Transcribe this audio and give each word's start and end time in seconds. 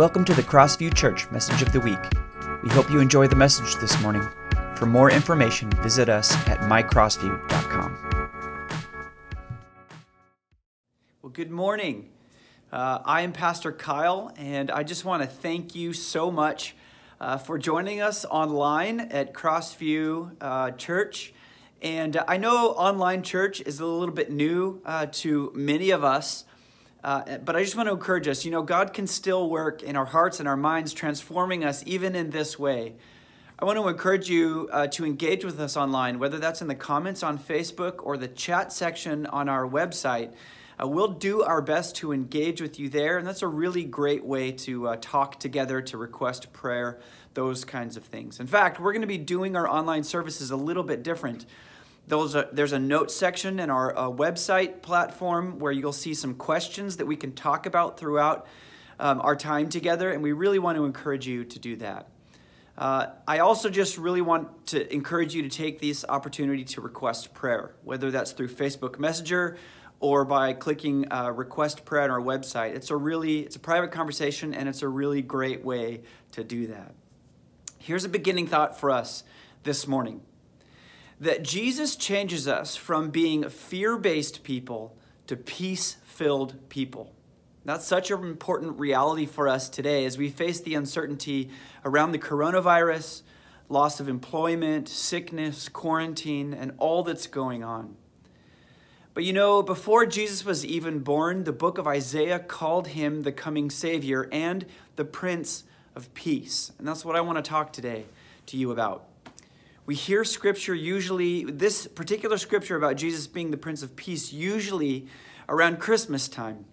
Welcome 0.00 0.24
to 0.24 0.32
the 0.32 0.42
Crossview 0.42 0.94
Church 0.94 1.30
Message 1.30 1.60
of 1.60 1.72
the 1.72 1.80
Week. 1.80 1.98
We 2.62 2.70
hope 2.70 2.90
you 2.90 3.00
enjoy 3.00 3.26
the 3.26 3.36
message 3.36 3.76
this 3.82 4.00
morning. 4.00 4.26
For 4.74 4.86
more 4.86 5.10
information, 5.10 5.68
visit 5.82 6.08
us 6.08 6.34
at 6.48 6.60
mycrossview.com. 6.60 8.30
Well, 11.20 11.30
good 11.30 11.50
morning. 11.50 12.08
Uh, 12.72 13.00
I 13.04 13.20
am 13.20 13.32
Pastor 13.32 13.72
Kyle, 13.72 14.32
and 14.38 14.70
I 14.70 14.84
just 14.84 15.04
want 15.04 15.22
to 15.22 15.28
thank 15.28 15.74
you 15.74 15.92
so 15.92 16.30
much 16.30 16.74
uh, 17.20 17.36
for 17.36 17.58
joining 17.58 18.00
us 18.00 18.24
online 18.24 19.00
at 19.00 19.34
Crossview 19.34 20.34
uh, 20.40 20.70
Church. 20.70 21.34
And 21.82 22.18
I 22.26 22.38
know 22.38 22.70
online 22.70 23.22
church 23.22 23.60
is 23.60 23.80
a 23.80 23.86
little 23.86 24.14
bit 24.14 24.32
new 24.32 24.80
uh, 24.86 25.08
to 25.12 25.52
many 25.54 25.90
of 25.90 26.04
us. 26.04 26.46
Uh, 27.02 27.38
but 27.38 27.56
I 27.56 27.62
just 27.62 27.76
want 27.76 27.88
to 27.88 27.92
encourage 27.92 28.28
us 28.28 28.44
you 28.44 28.50
know, 28.50 28.62
God 28.62 28.92
can 28.92 29.06
still 29.06 29.48
work 29.48 29.82
in 29.82 29.96
our 29.96 30.04
hearts 30.04 30.38
and 30.38 30.48
our 30.48 30.56
minds, 30.56 30.92
transforming 30.92 31.64
us 31.64 31.82
even 31.86 32.14
in 32.14 32.30
this 32.30 32.58
way. 32.58 32.94
I 33.58 33.64
want 33.66 33.78
to 33.78 33.88
encourage 33.88 34.30
you 34.30 34.70
uh, 34.72 34.86
to 34.88 35.04
engage 35.04 35.44
with 35.44 35.60
us 35.60 35.76
online, 35.76 36.18
whether 36.18 36.38
that's 36.38 36.62
in 36.62 36.68
the 36.68 36.74
comments 36.74 37.22
on 37.22 37.38
Facebook 37.38 37.96
or 38.02 38.16
the 38.16 38.28
chat 38.28 38.72
section 38.72 39.26
on 39.26 39.50
our 39.50 39.68
website. 39.68 40.32
Uh, 40.82 40.88
we'll 40.88 41.08
do 41.08 41.42
our 41.42 41.60
best 41.60 41.96
to 41.96 42.12
engage 42.12 42.62
with 42.62 42.78
you 42.78 42.88
there, 42.88 43.18
and 43.18 43.26
that's 43.26 43.42
a 43.42 43.46
really 43.46 43.84
great 43.84 44.24
way 44.24 44.50
to 44.50 44.88
uh, 44.88 44.96
talk 45.00 45.38
together, 45.38 45.82
to 45.82 45.98
request 45.98 46.50
prayer, 46.54 47.00
those 47.34 47.66
kinds 47.66 47.98
of 47.98 48.04
things. 48.04 48.40
In 48.40 48.46
fact, 48.46 48.80
we're 48.80 48.92
going 48.92 49.02
to 49.02 49.06
be 49.06 49.18
doing 49.18 49.56
our 49.56 49.68
online 49.68 50.04
services 50.04 50.50
a 50.50 50.56
little 50.56 50.82
bit 50.82 51.02
different. 51.02 51.44
Those 52.10 52.34
are, 52.34 52.48
there's 52.52 52.72
a 52.72 52.78
note 52.80 53.12
section 53.12 53.60
in 53.60 53.70
our 53.70 53.96
uh, 53.96 54.10
website 54.10 54.82
platform 54.82 55.60
where 55.60 55.70
you'll 55.70 55.92
see 55.92 56.12
some 56.12 56.34
questions 56.34 56.96
that 56.96 57.06
we 57.06 57.14
can 57.14 57.32
talk 57.32 57.66
about 57.66 58.00
throughout 58.00 58.48
um, 58.98 59.20
our 59.20 59.36
time 59.36 59.68
together, 59.68 60.10
and 60.10 60.20
we 60.20 60.32
really 60.32 60.58
want 60.58 60.76
to 60.76 60.84
encourage 60.84 61.28
you 61.28 61.44
to 61.44 61.58
do 61.60 61.76
that. 61.76 62.08
Uh, 62.76 63.06
I 63.28 63.38
also 63.38 63.70
just 63.70 63.96
really 63.96 64.22
want 64.22 64.66
to 64.68 64.92
encourage 64.92 65.36
you 65.36 65.42
to 65.42 65.48
take 65.48 65.80
this 65.80 66.04
opportunity 66.08 66.64
to 66.64 66.80
request 66.80 67.32
prayer, 67.32 67.76
whether 67.84 68.10
that's 68.10 68.32
through 68.32 68.48
Facebook 68.48 68.98
Messenger 68.98 69.56
or 70.00 70.24
by 70.24 70.52
clicking 70.52 71.12
uh, 71.12 71.30
request 71.30 71.84
prayer 71.84 72.02
on 72.02 72.10
our 72.10 72.20
website. 72.20 72.74
It's 72.74 72.90
a 72.90 72.96
really 72.96 73.42
it's 73.42 73.54
a 73.54 73.60
private 73.60 73.92
conversation, 73.92 74.52
and 74.52 74.68
it's 74.68 74.82
a 74.82 74.88
really 74.88 75.22
great 75.22 75.64
way 75.64 76.00
to 76.32 76.42
do 76.42 76.66
that. 76.66 76.92
Here's 77.78 78.04
a 78.04 78.08
beginning 78.08 78.48
thought 78.48 78.80
for 78.80 78.90
us 78.90 79.22
this 79.62 79.86
morning 79.86 80.22
that 81.20 81.42
Jesus 81.42 81.96
changes 81.96 82.48
us 82.48 82.76
from 82.76 83.10
being 83.10 83.48
fear 83.48 83.98
based 83.98 84.42
people 84.42 84.96
to 85.26 85.36
peace 85.36 85.98
filled 86.04 86.68
people. 86.70 87.14
That's 87.64 87.86
such 87.86 88.10
an 88.10 88.24
important 88.24 88.80
reality 88.80 89.26
for 89.26 89.46
us 89.46 89.68
today 89.68 90.06
as 90.06 90.16
we 90.16 90.30
face 90.30 90.60
the 90.60 90.74
uncertainty 90.74 91.50
around 91.84 92.12
the 92.12 92.18
coronavirus, 92.18 93.22
loss 93.68 94.00
of 94.00 94.08
employment, 94.08 94.88
sickness, 94.88 95.68
quarantine, 95.68 96.54
and 96.54 96.72
all 96.78 97.02
that's 97.02 97.26
going 97.26 97.62
on. 97.62 97.96
But 99.12 99.24
you 99.24 99.34
know, 99.34 99.62
before 99.62 100.06
Jesus 100.06 100.44
was 100.44 100.64
even 100.64 101.00
born, 101.00 101.44
the 101.44 101.52
book 101.52 101.76
of 101.76 101.86
Isaiah 101.86 102.38
called 102.38 102.88
him 102.88 103.22
the 103.22 103.32
coming 103.32 103.68
Savior 103.68 104.28
and 104.32 104.64
the 104.96 105.04
Prince 105.04 105.64
of 105.94 106.12
Peace. 106.14 106.72
And 106.78 106.88
that's 106.88 107.04
what 107.04 107.16
I 107.16 107.20
want 107.20 107.36
to 107.36 107.48
talk 107.48 107.72
today 107.72 108.06
to 108.46 108.56
you 108.56 108.70
about. 108.70 109.09
We 109.86 109.94
hear 109.94 110.24
scripture 110.24 110.74
usually, 110.74 111.44
this 111.44 111.86
particular 111.86 112.38
scripture 112.38 112.76
about 112.76 112.96
Jesus 112.96 113.26
being 113.26 113.50
the 113.50 113.56
Prince 113.56 113.82
of 113.82 113.96
Peace, 113.96 114.32
usually 114.32 115.06
around 115.48 115.80
Christmas 115.80 116.28
time. 116.28 116.64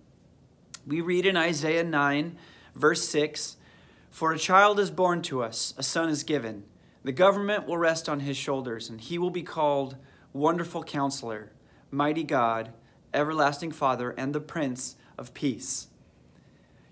We 0.85 1.01
read 1.01 1.25
in 1.25 1.35
Isaiah 1.35 1.83
9, 1.83 2.37
verse 2.75 3.07
6 3.07 3.57
For 4.11 4.31
a 4.31 4.37
child 4.37 4.79
is 4.79 4.91
born 4.91 5.21
to 5.23 5.41
us, 5.41 5.73
a 5.77 5.83
son 5.83 6.09
is 6.09 6.23
given. 6.23 6.63
The 7.03 7.11
government 7.11 7.67
will 7.67 7.77
rest 7.77 8.09
on 8.09 8.19
his 8.19 8.37
shoulders, 8.37 8.89
and 8.89 8.99
he 8.99 9.17
will 9.17 9.29
be 9.29 9.43
called 9.43 9.95
Wonderful 10.33 10.83
Counselor, 10.83 11.51
Mighty 11.89 12.23
God, 12.23 12.73
Everlasting 13.13 13.71
Father, 13.71 14.11
and 14.11 14.35
the 14.35 14.41
Prince 14.41 14.97
of 15.17 15.33
Peace. 15.33 15.87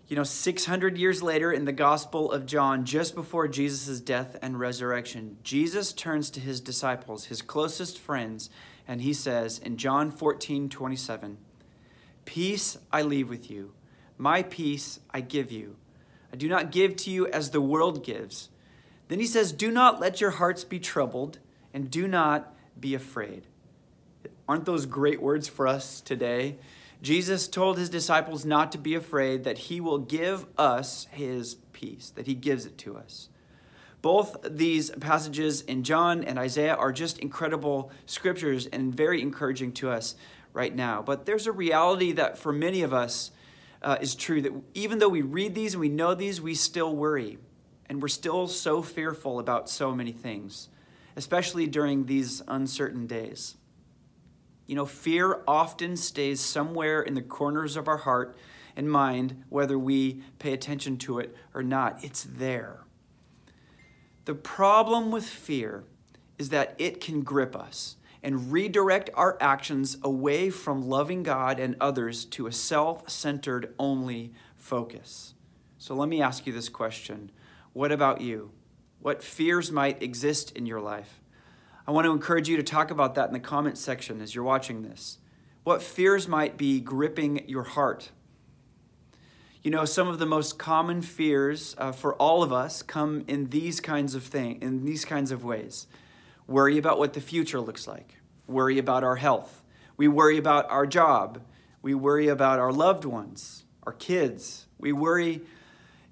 You 0.07 0.15
know, 0.15 0.23
600 0.23 0.99
years 0.99 1.23
later 1.23 1.51
in 1.51 1.65
the 1.65 1.71
Gospel 1.71 2.31
of 2.31 2.45
John, 2.45 2.85
just 2.85 3.15
before 3.15 3.47
Jesus' 3.47 3.99
death 3.99 4.37
and 4.39 4.59
resurrection, 4.59 5.37
Jesus 5.41 5.93
turns 5.93 6.29
to 6.31 6.39
his 6.39 6.61
disciples, 6.61 7.25
his 7.25 7.41
closest 7.41 7.97
friends, 7.97 8.51
and 8.87 9.01
he 9.01 9.13
says 9.13 9.57
in 9.57 9.77
John 9.77 10.11
14 10.11 10.69
27, 10.69 11.37
Peace 12.25 12.77
I 12.91 13.01
leave 13.01 13.29
with 13.29 13.49
you, 13.49 13.73
my 14.19 14.43
peace 14.43 14.99
I 15.11 15.21
give 15.21 15.51
you. 15.51 15.75
I 16.31 16.35
do 16.35 16.47
not 16.47 16.71
give 16.71 16.95
to 16.97 17.09
you 17.09 17.25
as 17.27 17.49
the 17.49 17.61
world 17.61 18.05
gives. 18.05 18.49
Then 19.07 19.19
he 19.19 19.25
says, 19.25 19.51
Do 19.51 19.71
not 19.71 19.99
let 19.99 20.21
your 20.21 20.31
hearts 20.31 20.63
be 20.63 20.79
troubled, 20.79 21.39
and 21.73 21.89
do 21.89 22.07
not 22.07 22.53
be 22.79 22.93
afraid. 22.93 23.47
Aren't 24.47 24.65
those 24.65 24.85
great 24.85 25.19
words 25.19 25.47
for 25.47 25.67
us 25.67 25.99
today? 25.99 26.57
Jesus 27.05 27.47
told 27.47 27.77
his 27.77 27.89
disciples 27.89 28.45
not 28.45 28.71
to 28.71 28.79
be 28.79 28.95
afraid, 28.95 29.43
that 29.43 29.59
he 29.59 29.79
will 29.79 29.99
give 29.99 30.47
us 30.57 31.05
his 31.11 31.53
peace, 31.71 32.09
that 32.15 32.25
he 32.25 32.33
gives 32.33 32.65
it 32.65 32.79
to 32.79 32.97
us. 32.97 33.29
Both 34.01 34.37
these 34.43 34.89
passages 34.89 35.61
in 35.61 35.83
John 35.83 36.23
and 36.23 36.39
Isaiah 36.39 36.73
are 36.73 36.91
just 36.91 37.19
incredible 37.19 37.91
scriptures 38.07 38.65
and 38.65 38.91
very 38.91 39.21
encouraging 39.21 39.73
to 39.73 39.91
us 39.91 40.15
right 40.51 40.75
now. 40.75 41.03
But 41.03 41.27
there's 41.27 41.45
a 41.45 41.51
reality 41.51 42.11
that 42.13 42.39
for 42.39 42.51
many 42.51 42.81
of 42.81 42.91
us 42.91 43.29
uh, 43.83 43.97
is 44.01 44.15
true 44.15 44.41
that 44.41 44.53
even 44.73 44.97
though 44.97 45.09
we 45.09 45.21
read 45.21 45.53
these 45.53 45.75
and 45.75 45.81
we 45.81 45.89
know 45.89 46.15
these, 46.15 46.41
we 46.41 46.55
still 46.55 46.95
worry. 46.95 47.37
And 47.87 48.01
we're 48.01 48.07
still 48.07 48.47
so 48.47 48.81
fearful 48.81 49.37
about 49.37 49.69
so 49.69 49.93
many 49.93 50.11
things, 50.11 50.69
especially 51.15 51.67
during 51.67 52.07
these 52.07 52.41
uncertain 52.47 53.05
days. 53.05 53.57
You 54.67 54.75
know, 54.75 54.85
fear 54.85 55.41
often 55.47 55.95
stays 55.95 56.41
somewhere 56.41 57.01
in 57.01 57.13
the 57.13 57.21
corners 57.21 57.75
of 57.77 57.87
our 57.87 57.97
heart 57.97 58.35
and 58.75 58.89
mind, 58.89 59.43
whether 59.49 59.77
we 59.77 60.21
pay 60.39 60.53
attention 60.53 60.97
to 60.97 61.19
it 61.19 61.35
or 61.53 61.63
not. 61.63 62.03
It's 62.03 62.23
there. 62.23 62.81
The 64.25 64.35
problem 64.35 65.11
with 65.11 65.25
fear 65.25 65.83
is 66.37 66.49
that 66.49 66.75
it 66.77 66.99
can 66.99 67.21
grip 67.21 67.55
us 67.55 67.95
and 68.23 68.51
redirect 68.51 69.11
our 69.13 69.37
actions 69.39 69.97
away 70.01 70.49
from 70.49 70.89
loving 70.89 71.21
God 71.21 71.59
and 71.59 71.75
others 71.79 72.25
to 72.25 72.47
a 72.47 72.51
self 72.51 73.07
centered 73.09 73.73
only 73.77 74.33
focus. 74.57 75.35
So 75.77 75.93
let 75.93 76.09
me 76.09 76.21
ask 76.23 76.47
you 76.47 76.53
this 76.53 76.69
question 76.69 77.31
What 77.73 77.91
about 77.91 78.21
you? 78.21 78.51
What 78.99 79.23
fears 79.23 79.71
might 79.71 80.01
exist 80.01 80.51
in 80.53 80.65
your 80.65 80.81
life? 80.81 81.21
I 81.87 81.91
want 81.91 82.05
to 82.05 82.11
encourage 82.11 82.49
you 82.49 82.57
to 82.57 82.63
talk 82.63 82.89
about 82.89 83.15
that 83.15 83.27
in 83.27 83.33
the 83.33 83.39
comment 83.39 83.77
section 83.77 84.19
as 84.21 84.33
you're 84.33 84.43
watching 84.43 84.81
this. 84.81 85.19
What 85.63 85.83
fears 85.83 86.27
might 86.27 86.57
be 86.57 86.79
gripping 86.79 87.47
your 87.47 87.63
heart? 87.63 88.11
You 89.61 89.71
know, 89.71 89.85
some 89.85 90.07
of 90.07 90.19
the 90.19 90.25
most 90.25 90.57
common 90.57 91.01
fears 91.01 91.75
uh, 91.77 91.91
for 91.91 92.15
all 92.15 92.43
of 92.43 92.51
us 92.51 92.81
come 92.81 93.23
in 93.27 93.49
these 93.49 93.79
kinds 93.81 94.15
of 94.15 94.23
things, 94.23 94.63
in 94.63 94.85
these 94.85 95.05
kinds 95.05 95.31
of 95.31 95.43
ways. 95.43 95.87
Worry 96.47 96.77
about 96.77 96.99
what 96.99 97.13
the 97.13 97.21
future 97.21 97.59
looks 97.59 97.87
like. 97.87 98.15
Worry 98.47 98.77
about 98.77 99.03
our 99.03 99.15
health. 99.15 99.63
We 99.97 100.07
worry 100.07 100.37
about 100.37 100.69
our 100.69 100.85
job. 100.85 101.41
We 101.81 101.93
worry 101.95 102.27
about 102.27 102.59
our 102.59 102.71
loved 102.71 103.05
ones, 103.05 103.65
our 103.83 103.93
kids. 103.93 104.67
We 104.79 104.91
worry 104.91 105.41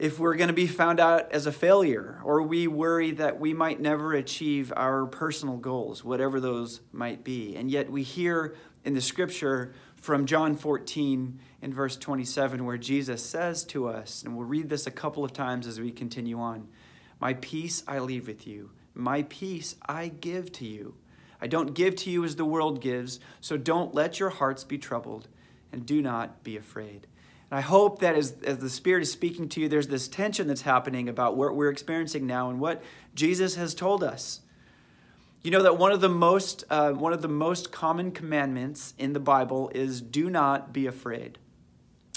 if 0.04 0.20
we're 0.20 0.36
going 0.36 0.50
to 0.50 0.54
be 0.54 0.68
found 0.68 1.00
out 1.00 1.32
as 1.32 1.46
a 1.46 1.52
failure, 1.54 2.20
or 2.26 2.42
we 2.42 2.68
worry 2.68 3.12
that 3.12 3.40
we 3.40 3.54
might 3.54 3.80
never 3.80 4.12
achieve 4.12 4.74
our 4.76 5.06
personal 5.06 5.56
goals, 5.56 6.04
whatever 6.04 6.42
those 6.42 6.82
might 6.92 7.24
be. 7.24 7.56
And 7.56 7.72
yet 7.72 7.90
we 7.90 8.04
hear 8.04 8.54
in 8.84 8.96
the 8.96 9.00
scripture 9.00 9.74
from 9.96 10.26
John 10.26 10.58
14 10.58 11.40
in 11.62 11.74
verse 11.74 11.96
27 11.96 12.66
where 12.66 12.78
Jesus 12.78 13.24
says 13.24 13.64
to 13.68 13.88
us, 13.88 14.24
and 14.24 14.36
we'll 14.36 14.46
read 14.46 14.68
this 14.68 14.88
a 14.88 14.92
couple 14.92 15.24
of 15.24 15.32
times 15.32 15.68
as 15.68 15.80
we 15.80 15.90
continue 15.90 16.38
on 16.38 16.68
My 17.22 17.36
peace 17.36 17.82
I 17.88 18.00
leave 18.00 18.28
with 18.28 18.46
you, 18.46 18.72
my 18.94 19.22
peace 19.30 19.78
I 19.88 20.10
give 20.10 20.52
to 20.52 20.66
you. 20.66 20.96
I 21.40 21.48
don't 21.48 21.74
give 21.74 21.96
to 21.96 22.10
you 22.10 22.26
as 22.26 22.36
the 22.36 22.44
world 22.44 22.82
gives, 22.82 23.22
so 23.40 23.56
don't 23.56 23.96
let 23.96 24.20
your 24.20 24.32
hearts 24.32 24.66
be 24.66 24.78
troubled, 24.78 25.30
and 25.72 25.86
do 25.86 26.02
not 26.02 26.44
be 26.44 26.58
afraid. 26.58 27.08
I 27.54 27.62
hope 27.62 28.00
that 28.00 28.16
as, 28.16 28.34
as 28.44 28.58
the 28.58 28.70
Spirit 28.70 29.04
is 29.04 29.12
speaking 29.12 29.48
to 29.50 29.62
you, 29.62 29.70
there's 29.70 29.88
this 29.88 30.08
tension 30.08 30.48
that's 30.48 30.64
happening 30.64 31.08
about 31.08 31.38
what 31.38 31.56
we're 31.56 31.70
experiencing 31.70 32.26
now 32.26 32.50
and 32.50 32.60
what 32.60 32.82
Jesus 33.14 33.56
has 33.56 33.76
told 33.76 34.04
us. 34.04 34.40
You 35.44 35.52
know 35.52 35.62
that 35.62 35.78
one 35.78 35.92
of 35.92 36.02
the 36.02 36.10
most 36.10 36.64
uh, 36.72 36.94
one 36.94 37.14
of 37.14 37.22
the 37.22 37.28
most 37.28 37.72
common 37.72 38.12
commandments 38.12 38.96
in 38.98 39.14
the 39.14 39.20
Bible 39.20 39.70
is 39.76 40.02
do 40.02 40.32
not 40.32 40.74
be 40.74 40.88
afraid 40.88 41.38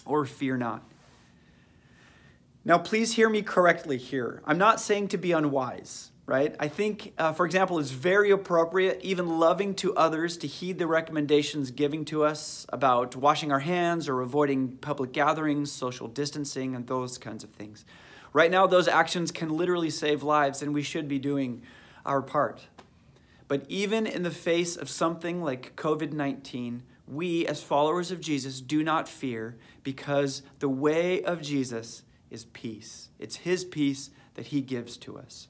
or 0.07 0.25
fear 0.25 0.57
not. 0.57 0.83
Now 2.65 2.79
please 2.79 3.15
hear 3.15 3.29
me 3.29 3.43
correctly 3.43 3.99
here. 3.99 4.41
I'm 4.47 4.59
not 4.59 4.81
saying 4.81 5.09
to 5.09 5.19
be 5.19 5.33
unwise. 5.33 6.13
Right? 6.27 6.57
I 6.59 6.67
think, 6.67 7.13
uh, 7.19 7.33
for 7.33 7.47
example, 7.47 7.79
it's 7.79 7.93
very 7.93 8.31
appropriate, 8.33 9.01
even 9.03 9.39
loving 9.39 9.75
to 9.77 9.95
others, 9.95 10.37
to 10.39 10.49
heed 10.49 10.79
the 10.79 10.87
recommendations 10.87 11.71
given 11.71 12.05
to 12.07 12.25
us 12.25 12.67
about 12.71 13.15
washing 13.15 13.53
our 13.53 13.61
hands 13.61 14.09
or 14.09 14.21
avoiding 14.21 14.77
public 14.79 15.13
gatherings, 15.13 15.71
social 15.71 16.09
distancing, 16.09 16.75
and 16.75 16.89
those 16.89 17.17
kinds 17.17 17.45
of 17.45 17.51
things. 17.51 17.85
Right 18.33 18.51
now, 18.51 18.67
those 18.67 18.89
actions 18.89 19.31
can 19.31 19.51
literally 19.51 19.89
save 19.89 20.25
lives, 20.25 20.63
and 20.63 20.75
we 20.75 20.83
should 20.83 21.09
be 21.09 21.21
doing 21.21 21.63
our 22.05 22.21
part. 22.21 22.67
But 23.49 23.65
even 23.69 24.07
in 24.07 24.25
the 24.25 24.31
face 24.31 24.77
of 24.77 24.91
something 24.91 25.43
like 25.43 25.77
COVID 25.77 26.13
19, 26.13 26.83
we, 27.07 27.47
as 27.47 27.63
followers 27.63 28.11
of 28.11 28.21
Jesus, 28.21 28.61
do 28.61 28.83
not 28.83 29.09
fear 29.09 29.57
because 29.85 30.43
the 30.59 30.69
way 30.69 31.23
of 31.23 31.41
Jesus 31.41 32.03
is 32.31 32.47
peace. 32.47 33.11
It's 33.21 33.37
His 33.37 33.65
peace 33.65 34.11
that 34.35 34.49
He 34.49 34.61
gives 34.61 34.97
to 34.99 35.17
us. 35.17 35.47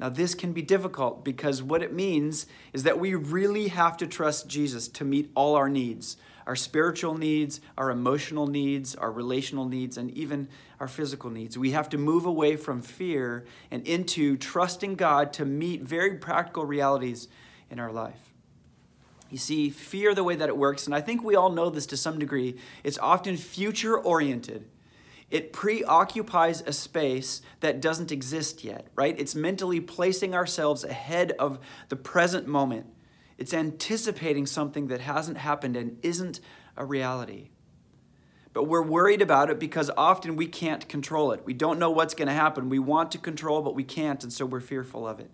Now, 0.00 0.08
this 0.08 0.34
can 0.34 0.52
be 0.52 0.62
difficult 0.62 1.24
because 1.24 1.62
what 1.62 1.82
it 1.82 1.92
means 1.92 2.46
is 2.72 2.84
that 2.84 2.98
we 2.98 3.14
really 3.14 3.68
have 3.68 3.98
to 3.98 4.06
trust 4.06 4.48
Jesus 4.48 4.88
to 4.88 5.04
meet 5.04 5.30
all 5.34 5.54
our 5.54 5.68
needs 5.68 6.16
our 6.46 6.56
spiritual 6.56 7.16
needs, 7.16 7.60
our 7.78 7.90
emotional 7.90 8.48
needs, 8.48 8.96
our 8.96 9.12
relational 9.12 9.66
needs, 9.66 9.96
and 9.96 10.10
even 10.10 10.48
our 10.80 10.88
physical 10.88 11.30
needs. 11.30 11.56
We 11.56 11.70
have 11.70 11.88
to 11.90 11.98
move 11.98 12.26
away 12.26 12.56
from 12.56 12.82
fear 12.82 13.44
and 13.70 13.86
into 13.86 14.36
trusting 14.36 14.96
God 14.96 15.32
to 15.34 15.44
meet 15.44 15.82
very 15.82 16.16
practical 16.16 16.64
realities 16.64 17.28
in 17.70 17.78
our 17.78 17.92
life. 17.92 18.32
You 19.30 19.38
see, 19.38 19.70
fear, 19.70 20.12
the 20.12 20.24
way 20.24 20.34
that 20.34 20.48
it 20.48 20.56
works, 20.56 20.86
and 20.86 20.94
I 20.94 21.00
think 21.00 21.22
we 21.22 21.36
all 21.36 21.50
know 21.50 21.70
this 21.70 21.86
to 21.86 21.96
some 21.96 22.18
degree, 22.18 22.56
it's 22.82 22.98
often 22.98 23.36
future 23.36 23.96
oriented. 23.96 24.64
It 25.30 25.52
preoccupies 25.52 26.60
a 26.62 26.72
space 26.72 27.40
that 27.60 27.80
doesn't 27.80 28.10
exist 28.10 28.64
yet, 28.64 28.88
right? 28.96 29.18
It's 29.18 29.34
mentally 29.34 29.80
placing 29.80 30.34
ourselves 30.34 30.82
ahead 30.82 31.32
of 31.38 31.60
the 31.88 31.96
present 31.96 32.48
moment. 32.48 32.86
It's 33.38 33.54
anticipating 33.54 34.46
something 34.46 34.88
that 34.88 35.00
hasn't 35.00 35.38
happened 35.38 35.76
and 35.76 35.98
isn't 36.02 36.40
a 36.76 36.84
reality. 36.84 37.50
But 38.52 38.64
we're 38.64 38.82
worried 38.82 39.22
about 39.22 39.50
it 39.50 39.60
because 39.60 39.90
often 39.96 40.34
we 40.34 40.46
can't 40.46 40.88
control 40.88 41.30
it. 41.30 41.44
We 41.44 41.54
don't 41.54 41.78
know 41.78 41.90
what's 41.90 42.14
going 42.14 42.28
to 42.28 42.34
happen. 42.34 42.68
We 42.68 42.80
want 42.80 43.12
to 43.12 43.18
control, 43.18 43.62
but 43.62 43.76
we 43.76 43.84
can't, 43.84 44.22
and 44.24 44.32
so 44.32 44.44
we're 44.44 44.60
fearful 44.60 45.06
of 45.06 45.20
it. 45.20 45.30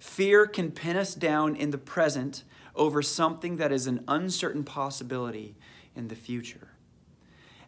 Fear 0.00 0.46
can 0.46 0.72
pin 0.72 0.96
us 0.96 1.14
down 1.14 1.56
in 1.56 1.70
the 1.70 1.78
present 1.78 2.44
over 2.74 3.02
something 3.02 3.56
that 3.56 3.72
is 3.72 3.86
an 3.86 4.02
uncertain 4.08 4.64
possibility 4.64 5.56
in 5.94 6.08
the 6.08 6.14
future. 6.14 6.68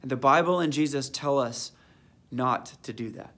And 0.03 0.11
the 0.11 0.17
Bible 0.17 0.61
and 0.61 0.73
Jesus 0.73 1.09
tell 1.09 1.39
us 1.39 1.73
not 2.31 2.67
to 2.83 2.93
do 2.93 3.11
that. 3.11 3.33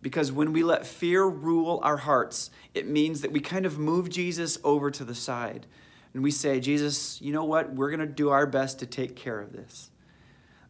Because 0.00 0.32
when 0.32 0.52
we 0.52 0.64
let 0.64 0.84
fear 0.84 1.24
rule 1.24 1.80
our 1.84 1.98
hearts, 1.98 2.50
it 2.74 2.88
means 2.88 3.20
that 3.20 3.30
we 3.30 3.40
kind 3.40 3.64
of 3.64 3.78
move 3.78 4.10
Jesus 4.10 4.58
over 4.64 4.90
to 4.90 5.04
the 5.04 5.14
side. 5.14 5.66
And 6.12 6.22
we 6.22 6.32
say, 6.32 6.58
Jesus, 6.58 7.20
you 7.22 7.32
know 7.32 7.44
what? 7.44 7.72
We're 7.72 7.90
going 7.90 8.00
to 8.00 8.06
do 8.06 8.30
our 8.30 8.46
best 8.46 8.80
to 8.80 8.86
take 8.86 9.14
care 9.14 9.40
of 9.40 9.52
this. 9.52 9.90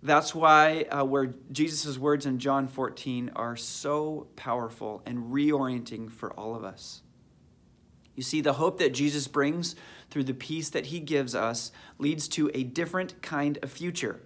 That's 0.03 0.35
why 0.35 0.83
uh, 0.91 1.05
where 1.05 1.33
Jesus' 1.51 1.97
words 1.97 2.27
in 2.27 2.39
John 2.39 2.69
14 2.69 3.31
are 3.35 3.57
so 3.57 4.27
powerful 4.37 5.03
and 5.07 5.33
reorienting 5.33 6.11
for 6.11 6.33
all 6.33 6.55
of 6.55 6.65
us. 6.65 7.03
You 8.15 8.23
see, 8.23 8.41
the 8.41 8.55
hope 8.55 8.79
that 8.79 8.93
Jesus 8.93 9.27
brings 9.29 9.75
through 10.11 10.25
the 10.25 10.35
peace 10.35 10.69
that 10.71 10.87
he 10.87 11.01
gives 11.01 11.35
us 11.35 11.73
leads 11.99 12.29
to 12.29 12.51
a 12.53 12.65
different 12.65 13.23
kind 13.23 13.59
of 13.63 13.73
future 13.73 14.21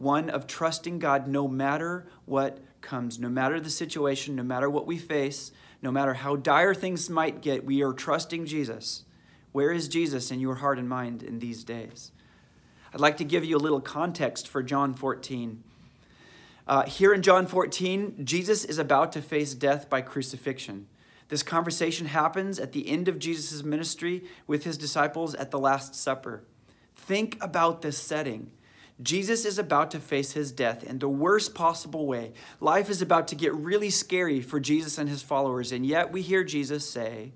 one 0.00 0.30
of 0.30 0.46
trusting 0.46 0.98
God 0.98 1.28
no 1.28 1.46
matter 1.46 2.06
what 2.24 2.58
comes, 2.80 3.18
no 3.18 3.28
matter 3.28 3.60
the 3.60 3.68
situation, 3.68 4.34
no 4.34 4.42
matter 4.42 4.70
what 4.70 4.86
we 4.86 4.96
face, 4.96 5.52
no 5.82 5.90
matter 5.90 6.14
how 6.14 6.36
dire 6.36 6.74
things 6.74 7.10
might 7.10 7.42
get, 7.42 7.66
we 7.66 7.82
are 7.82 7.92
trusting 7.92 8.46
Jesus. 8.46 9.04
Where 9.52 9.72
is 9.72 9.88
Jesus 9.88 10.30
in 10.30 10.40
your 10.40 10.56
heart 10.56 10.78
and 10.78 10.88
mind 10.88 11.22
in 11.22 11.38
these 11.38 11.64
days? 11.64 12.12
I'd 12.94 13.00
like 13.00 13.18
to 13.18 13.24
give 13.24 13.44
you 13.44 13.56
a 13.56 13.58
little 13.58 13.80
context 13.80 14.48
for 14.48 14.62
John 14.62 14.94
14. 14.94 15.62
Uh, 16.66 16.84
here 16.84 17.12
in 17.12 17.20
John 17.20 17.46
14, 17.46 18.24
Jesus 18.24 18.64
is 18.64 18.78
about 18.78 19.12
to 19.12 19.20
face 19.20 19.52
death 19.52 19.90
by 19.90 20.00
crucifixion. 20.00 20.86
This 21.28 21.42
conversation 21.42 22.06
happens 22.06 22.58
at 22.58 22.72
the 22.72 22.88
end 22.88 23.06
of 23.06 23.18
Jesus' 23.18 23.62
ministry 23.62 24.24
with 24.46 24.64
his 24.64 24.78
disciples 24.78 25.34
at 25.34 25.50
the 25.50 25.58
Last 25.58 25.94
Supper. 25.94 26.42
Think 26.96 27.36
about 27.42 27.82
this 27.82 27.98
setting. 27.98 28.50
Jesus 29.02 29.44
is 29.44 29.58
about 29.58 29.90
to 29.92 30.00
face 30.00 30.32
his 30.32 30.52
death 30.52 30.84
in 30.84 30.98
the 30.98 31.08
worst 31.08 31.54
possible 31.54 32.06
way. 32.06 32.32
Life 32.60 32.90
is 32.90 33.00
about 33.00 33.28
to 33.28 33.34
get 33.34 33.54
really 33.54 33.90
scary 33.90 34.40
for 34.42 34.60
Jesus 34.60 34.98
and 34.98 35.08
his 35.08 35.22
followers, 35.22 35.72
and 35.72 35.86
yet 35.86 36.12
we 36.12 36.22
hear 36.22 36.44
Jesus 36.44 36.88
say, 36.88 37.32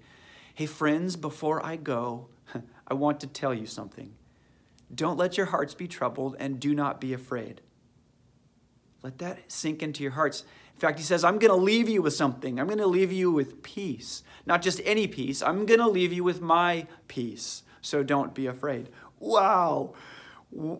Hey, 0.55 0.67
friends, 0.67 1.17
before 1.17 1.65
I 1.65 1.77
go, 1.77 2.29
I 2.89 2.95
want 2.95 3.21
to 3.21 3.27
tell 3.27 3.55
you 3.55 3.67
something. 3.67 4.15
Don't 4.95 5.17
let 5.17 5.37
your 5.37 5.47
hearts 5.47 5.75
be 5.75 5.89
troubled 5.89 6.37
and 6.39 6.61
do 6.61 6.75
not 6.75 7.01
be 7.01 7.13
afraid. 7.13 7.61
Let 9.03 9.19
that 9.19 9.51
sink 9.51 9.83
into 9.83 10.03
your 10.03 10.13
hearts. 10.13 10.45
In 10.75 10.81
fact, 10.81 10.99
he 10.99 11.05
says, 11.05 11.25
I'm 11.25 11.39
going 11.39 11.51
to 11.51 11.63
leave 11.63 11.89
you 11.89 12.03
with 12.03 12.15
something. 12.15 12.59
I'm 12.59 12.67
going 12.67 12.79
to 12.79 12.87
leave 12.87 13.13
you 13.13 13.31
with 13.31 13.63
peace. 13.63 14.23
Not 14.47 14.63
just 14.63 14.81
any 14.85 15.07
peace, 15.07 15.43
I'm 15.43 15.67
going 15.67 15.81
to 15.81 15.89
leave 15.89 16.13
you 16.13 16.25
with 16.25 16.41
my 16.41 16.87
peace. 17.09 17.63
So 17.81 18.03
don't 18.03 18.35
be 18.35 18.47
afraid. 18.47 18.89
Wow. 19.19 19.95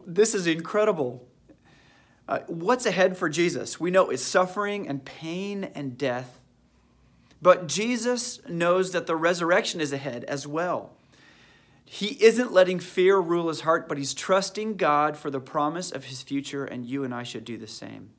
This 0.07 0.35
is 0.35 0.47
incredible. 0.47 1.27
Uh, 2.29 2.41
what's 2.47 2.87
ahead 2.87 3.17
for 3.17 3.29
Jesus? 3.29 3.79
We 3.79 3.91
know 3.91 4.11
it's 4.11 4.23
suffering 4.23 4.89
and 4.89 5.05
pain 5.05 5.65
and 5.75 5.99
death. 5.99 6.41
But 7.43 7.67
Jesus 7.67 8.41
knows 8.49 8.93
that 8.93 9.07
the 9.07 9.17
resurrection 9.17 9.81
is 9.81 9.93
ahead 9.93 10.25
as 10.25 10.47
well. 10.47 10.93
He 11.85 12.17
isn't 12.25 12.53
letting 12.53 12.81
fear 12.81 13.19
rule 13.19 13.49
his 13.49 13.61
heart, 13.61 13.87
but 13.87 13.99
he's 13.99 14.15
trusting 14.15 14.77
God 14.77 15.17
for 15.17 15.31
the 15.31 15.41
promise 15.41 15.93
of 15.93 16.05
his 16.05 16.23
future, 16.23 16.65
and 16.65 16.87
you 16.87 17.05
and 17.05 17.15
I 17.15 17.23
should 17.23 17.45
do 17.45 17.59
the 17.59 17.67
same. 17.67 18.11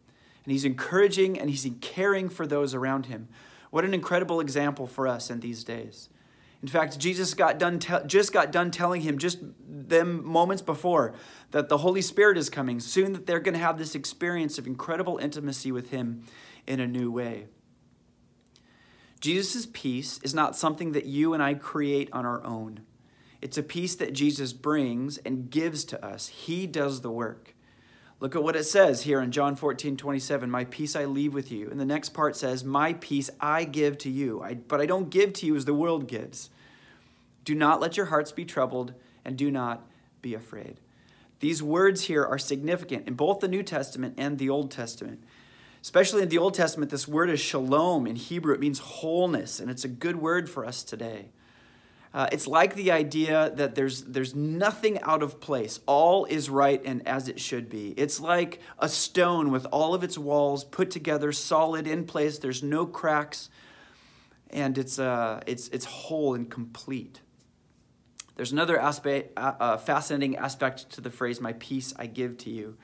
And 0.43 0.51
he's 0.51 0.65
encouraging 0.65 1.39
and 1.39 1.49
he's 1.49 1.67
caring 1.81 2.29
for 2.29 2.45
those 2.45 2.75
around 2.75 3.07
him. 3.07 3.27
What 3.71 3.83
an 3.83 3.95
incredible 3.95 4.39
example 4.39 4.85
for 4.85 5.07
us 5.07 5.31
in 5.31 5.39
these 5.39 5.63
days. 5.63 6.09
In 6.61 6.67
fact, 6.67 6.97
Jesus 6.99 7.33
got 7.33 7.59
done 7.59 7.79
te- 7.79 8.05
just 8.07 8.33
got 8.33 8.51
done 8.51 8.71
telling 8.71 9.01
him 9.01 9.17
just 9.17 9.39
them 9.67 10.25
moments 10.25 10.61
before 10.61 11.13
that 11.51 11.69
the 11.69 11.79
Holy 11.79 12.01
Spirit 12.01 12.37
is 12.37 12.49
coming 12.49 12.79
soon 12.79 13.13
that 13.13 13.25
they're 13.25 13.39
going 13.39 13.53
to 13.53 13.59
have 13.59 13.77
this 13.77 13.95
experience 13.95 14.57
of 14.57 14.67
incredible 14.67 15.17
intimacy 15.17 15.71
with 15.71 15.91
him 15.91 16.23
in 16.65 16.79
a 16.79 16.87
new 16.87 17.11
way. 17.11 17.47
Jesus' 19.19 19.67
peace 19.71 20.19
is 20.23 20.33
not 20.33 20.55
something 20.55 20.91
that 20.91 21.05
you 21.05 21.33
and 21.33 21.41
I 21.41 21.55
create 21.55 22.09
on 22.11 22.25
our 22.25 22.43
own. 22.43 22.81
It's 23.41 23.57
a 23.57 23.63
peace 23.63 23.95
that 23.95 24.13
Jesus 24.13 24.53
brings 24.53 25.17
and 25.19 25.49
gives 25.49 25.83
to 25.85 26.05
us. 26.05 26.27
He 26.27 26.67
does 26.67 27.01
the 27.01 27.11
work. 27.11 27.54
Look 28.19 28.35
at 28.35 28.43
what 28.43 28.55
it 28.55 28.63
says 28.63 29.01
here 29.01 29.19
in 29.21 29.31
John 29.31 29.55
14, 29.55 29.97
27. 29.97 30.49
My 30.49 30.65
peace 30.65 30.95
I 30.95 31.05
leave 31.05 31.33
with 31.33 31.51
you. 31.51 31.69
And 31.69 31.79
the 31.79 31.85
next 31.85 32.09
part 32.09 32.35
says, 32.35 32.63
My 32.63 32.93
peace 32.93 33.29
I 33.41 33.65
give 33.65 33.97
to 33.99 34.09
you. 34.09 34.41
I, 34.41 34.53
but 34.53 34.79
I 34.79 34.85
don't 34.85 35.09
give 35.09 35.33
to 35.33 35.45
you 35.45 35.55
as 35.55 35.65
the 35.65 35.73
world 35.73 36.07
gives. 36.07 36.49
Do 37.43 37.53
not 37.53 37.81
let 37.81 37.97
your 37.97 38.07
hearts 38.07 38.31
be 38.31 38.45
troubled, 38.45 38.93
and 39.23 39.37
do 39.37 39.51
not 39.51 39.85
be 40.21 40.33
afraid. 40.33 40.79
These 41.39 41.61
words 41.61 42.03
here 42.03 42.25
are 42.25 42.39
significant 42.39 43.07
in 43.07 43.15
both 43.15 43.39
the 43.39 43.47
New 43.47 43.61
Testament 43.61 44.15
and 44.17 44.39
the 44.39 44.49
Old 44.49 44.71
Testament. 44.71 45.23
Especially 45.81 46.23
in 46.23 46.29
the 46.29 46.37
Old 46.37 46.55
Testament, 46.55 46.89
this 46.89 47.07
word 47.07 47.29
is 47.29 47.39
shalom. 47.39 48.07
In 48.07 48.15
Hebrew, 48.15 48.53
it 48.53 48.59
means 48.59 48.79
wholeness, 48.79 49.59
and 49.59 49.69
it's 49.69 49.83
a 49.83 49.89
good 49.89 50.15
word 50.15 50.49
for 50.49 50.65
us 50.65 50.83
today. 50.83 51.27
Uh, 52.15 52.29
it's 52.31 52.47
like 52.47 52.75
the 52.75 52.91
idea 52.91 53.51
that 53.55 53.75
there's, 53.75 54.03
there's 54.03 54.33
nothing 54.33 55.01
out 55.01 55.21
of 55.21 55.41
place. 55.41 55.81
All 55.85 56.23
is 56.23 56.49
right 56.49 56.81
and 56.85 57.05
as 57.05 57.27
it 57.27 57.41
should 57.41 57.69
be. 57.69 57.89
It's 57.97 58.21
like 58.21 58.61
a 58.79 58.87
stone 58.87 59.51
with 59.51 59.65
all 59.65 59.93
of 59.93 60.01
its 60.01 60.17
walls 60.17 60.63
put 60.63 60.89
together, 60.89 61.33
solid 61.33 61.85
in 61.85 62.05
place. 62.05 62.37
There's 62.37 62.63
no 62.63 62.85
cracks, 62.85 63.49
and 64.49 64.77
it's, 64.77 64.97
uh, 64.97 65.41
it's, 65.45 65.67
it's 65.67 65.83
whole 65.83 66.35
and 66.35 66.49
complete. 66.49 67.19
There's 68.37 68.53
another 68.53 68.79
aspect, 68.79 69.37
uh, 69.37 69.51
uh, 69.59 69.77
fascinating 69.77 70.37
aspect 70.37 70.89
to 70.91 71.01
the 71.01 71.11
phrase, 71.11 71.41
my 71.41 71.51
peace 71.51 71.93
I 71.97 72.05
give 72.07 72.37
to 72.39 72.49
you. 72.49 72.77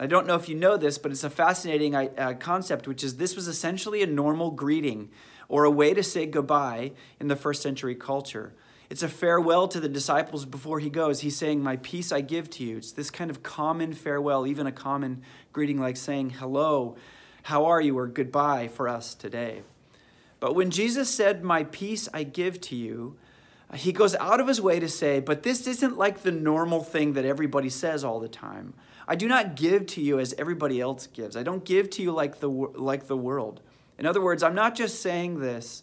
I 0.00 0.06
don't 0.08 0.26
know 0.26 0.34
if 0.34 0.48
you 0.48 0.56
know 0.56 0.76
this, 0.76 0.98
but 0.98 1.12
it's 1.12 1.22
a 1.22 1.30
fascinating 1.30 1.94
uh, 1.94 2.34
concept, 2.40 2.88
which 2.88 3.04
is 3.04 3.18
this 3.18 3.36
was 3.36 3.46
essentially 3.46 4.02
a 4.02 4.06
normal 4.08 4.50
greeting 4.50 5.10
or 5.48 5.62
a 5.62 5.70
way 5.70 5.94
to 5.94 6.02
say 6.02 6.26
goodbye 6.26 6.90
in 7.20 7.28
the 7.28 7.36
first 7.36 7.62
century 7.62 7.94
culture. 7.94 8.52
It's 8.94 9.02
a 9.02 9.08
farewell 9.08 9.66
to 9.66 9.80
the 9.80 9.88
disciples 9.88 10.44
before 10.44 10.78
he 10.78 10.88
goes. 10.88 11.18
He's 11.18 11.34
saying, 11.34 11.60
My 11.60 11.78
peace 11.78 12.12
I 12.12 12.20
give 12.20 12.48
to 12.50 12.62
you. 12.62 12.76
It's 12.76 12.92
this 12.92 13.10
kind 13.10 13.28
of 13.28 13.42
common 13.42 13.92
farewell, 13.92 14.46
even 14.46 14.68
a 14.68 14.70
common 14.70 15.22
greeting 15.52 15.80
like 15.80 15.96
saying 15.96 16.30
hello, 16.30 16.94
how 17.42 17.64
are 17.64 17.80
you, 17.80 17.98
or 17.98 18.06
goodbye 18.06 18.68
for 18.68 18.88
us 18.88 19.16
today. 19.16 19.62
But 20.38 20.54
when 20.54 20.70
Jesus 20.70 21.12
said, 21.12 21.42
My 21.42 21.64
peace 21.64 22.08
I 22.14 22.22
give 22.22 22.60
to 22.60 22.76
you, 22.76 23.16
he 23.74 23.90
goes 23.90 24.14
out 24.14 24.38
of 24.38 24.46
his 24.46 24.60
way 24.60 24.78
to 24.78 24.88
say, 24.88 25.18
But 25.18 25.42
this 25.42 25.66
isn't 25.66 25.98
like 25.98 26.22
the 26.22 26.30
normal 26.30 26.84
thing 26.84 27.14
that 27.14 27.24
everybody 27.24 27.70
says 27.70 28.04
all 28.04 28.20
the 28.20 28.28
time. 28.28 28.74
I 29.08 29.16
do 29.16 29.26
not 29.26 29.56
give 29.56 29.86
to 29.86 30.00
you 30.00 30.20
as 30.20 30.36
everybody 30.38 30.80
else 30.80 31.08
gives. 31.08 31.36
I 31.36 31.42
don't 31.42 31.64
give 31.64 31.90
to 31.90 32.02
you 32.02 32.12
like 32.12 32.38
the, 32.38 32.48
like 32.48 33.08
the 33.08 33.16
world. 33.16 33.60
In 33.98 34.06
other 34.06 34.20
words, 34.20 34.44
I'm 34.44 34.54
not 34.54 34.76
just 34.76 35.02
saying 35.02 35.40
this 35.40 35.82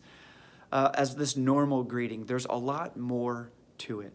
uh, 0.71 0.91
as 0.93 1.15
this 1.15 1.35
normal 1.35 1.83
greeting. 1.83 2.25
There's 2.25 2.45
a 2.45 2.57
lot 2.57 2.97
more 2.97 3.51
to 3.79 4.01
it. 4.01 4.13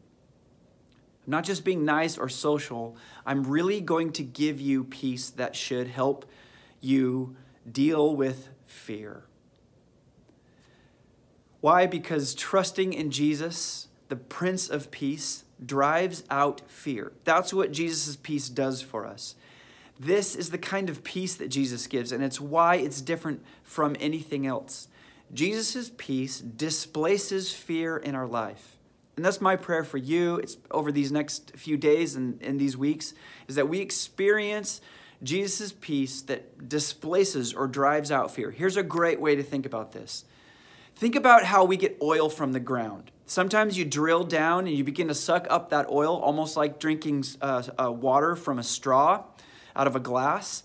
not 1.26 1.44
just 1.44 1.64
being 1.64 1.84
nice 1.84 2.16
or 2.16 2.28
social, 2.28 2.96
I'm 3.25 3.42
really 3.44 3.80
going 3.80 4.12
to 4.12 4.22
give 4.22 4.60
you 4.60 4.84
peace 4.84 5.30
that 5.30 5.56
should 5.56 5.88
help 5.88 6.25
you 6.80 7.34
deal 7.70 8.14
with 8.14 8.48
fear. 8.64 9.25
Why? 11.60 11.86
Because 11.86 12.34
trusting 12.34 12.92
in 12.92 13.10
Jesus, 13.10 13.88
the 14.08 14.16
Prince 14.16 14.68
of 14.68 14.90
Peace, 14.90 15.44
drives 15.64 16.22
out 16.30 16.62
fear. 16.68 17.12
That's 17.25 17.52
what 17.52 17.72
Jesus' 17.72 18.16
peace 18.16 18.48
does 18.48 18.82
for 18.82 19.04
us. 19.04 19.34
This 19.98 20.36
is 20.36 20.50
the 20.50 20.58
kind 20.58 20.90
of 20.90 21.02
peace 21.02 21.34
that 21.36 21.48
Jesus 21.48 21.86
gives, 21.86 22.12
and 22.12 22.22
it's 22.22 22.40
why 22.40 22.76
it's 22.76 23.00
different 23.00 23.42
from 23.64 23.96
anything 23.98 24.46
else. 24.46 24.88
Jesus' 25.33 25.90
peace 25.97 26.40
displaces 26.40 27.52
fear 27.52 27.97
in 27.97 28.14
our 28.14 28.26
life. 28.26 28.76
And 29.16 29.25
that's 29.25 29.40
my 29.40 29.56
prayer 29.56 29.83
for 29.83 29.97
you. 29.97 30.37
It's 30.37 30.59
over 30.71 30.92
these 30.92 31.11
next 31.11 31.56
few 31.56 31.76
days 31.76 32.16
and 32.16 32.40
in 32.42 32.59
these 32.59 32.76
weeks, 32.76 33.14
is 33.49 33.54
that 33.54 33.68
we 33.68 33.80
experience 33.80 34.80
Jesus' 35.23 35.73
peace 35.80 36.21
that 36.23 36.68
displaces 36.68 37.54
or 37.54 37.66
drives 37.66 38.12
out 38.12 38.30
fear. 38.30 38.50
Here's 38.50 38.76
a 38.76 38.83
great 38.83 39.21
way 39.21 39.35
to 39.35 39.42
think 39.42 39.64
about 39.64 39.92
this. 39.92 40.25
Think 40.95 41.14
about 41.14 41.45
how 41.45 41.64
we 41.64 41.76
get 41.76 41.99
oil 42.02 42.28
from 42.28 42.52
the 42.52 42.61
ground. 42.61 43.11
Sometimes 43.26 43.76
you 43.76 43.85
drill 43.85 44.25
down 44.25 44.66
and 44.66 44.76
you 44.76 44.85
begin 44.85 45.09
to 45.09 45.14
suck 45.14 45.47
up 45.50 45.71
that 45.71 45.90
oil, 45.90 46.16
almost 46.16 46.56
like 46.56 46.78
drinking 46.78 47.25
uh, 47.40 47.62
uh, 47.78 47.90
water 47.90 48.37
from 48.37 48.59
a 48.59 48.62
straw 48.62 49.25
out 49.75 49.87
of 49.87 49.97
a 49.97 50.00
glass. 50.00 50.62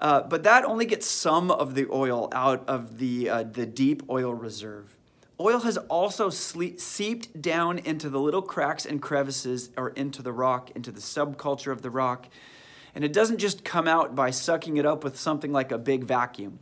Uh, 0.00 0.22
but 0.22 0.42
that 0.42 0.64
only 0.64 0.86
gets 0.86 1.06
some 1.06 1.50
of 1.50 1.74
the 1.74 1.86
oil 1.90 2.28
out 2.32 2.68
of 2.68 2.98
the, 2.98 3.28
uh, 3.28 3.42
the 3.44 3.66
deep 3.66 4.02
oil 4.10 4.34
reserve. 4.34 4.96
Oil 5.40 5.60
has 5.60 5.76
also 5.76 6.30
seeped 6.30 7.42
down 7.42 7.78
into 7.78 8.08
the 8.08 8.20
little 8.20 8.42
cracks 8.42 8.86
and 8.86 9.02
crevices 9.02 9.70
or 9.76 9.90
into 9.90 10.22
the 10.22 10.32
rock, 10.32 10.70
into 10.76 10.92
the 10.92 11.00
subculture 11.00 11.72
of 11.72 11.82
the 11.82 11.90
rock. 11.90 12.28
And 12.94 13.02
it 13.02 13.12
doesn't 13.12 13.38
just 13.38 13.64
come 13.64 13.88
out 13.88 14.14
by 14.14 14.30
sucking 14.30 14.76
it 14.76 14.86
up 14.86 15.02
with 15.02 15.18
something 15.18 15.52
like 15.52 15.72
a 15.72 15.78
big 15.78 16.04
vacuum. 16.04 16.60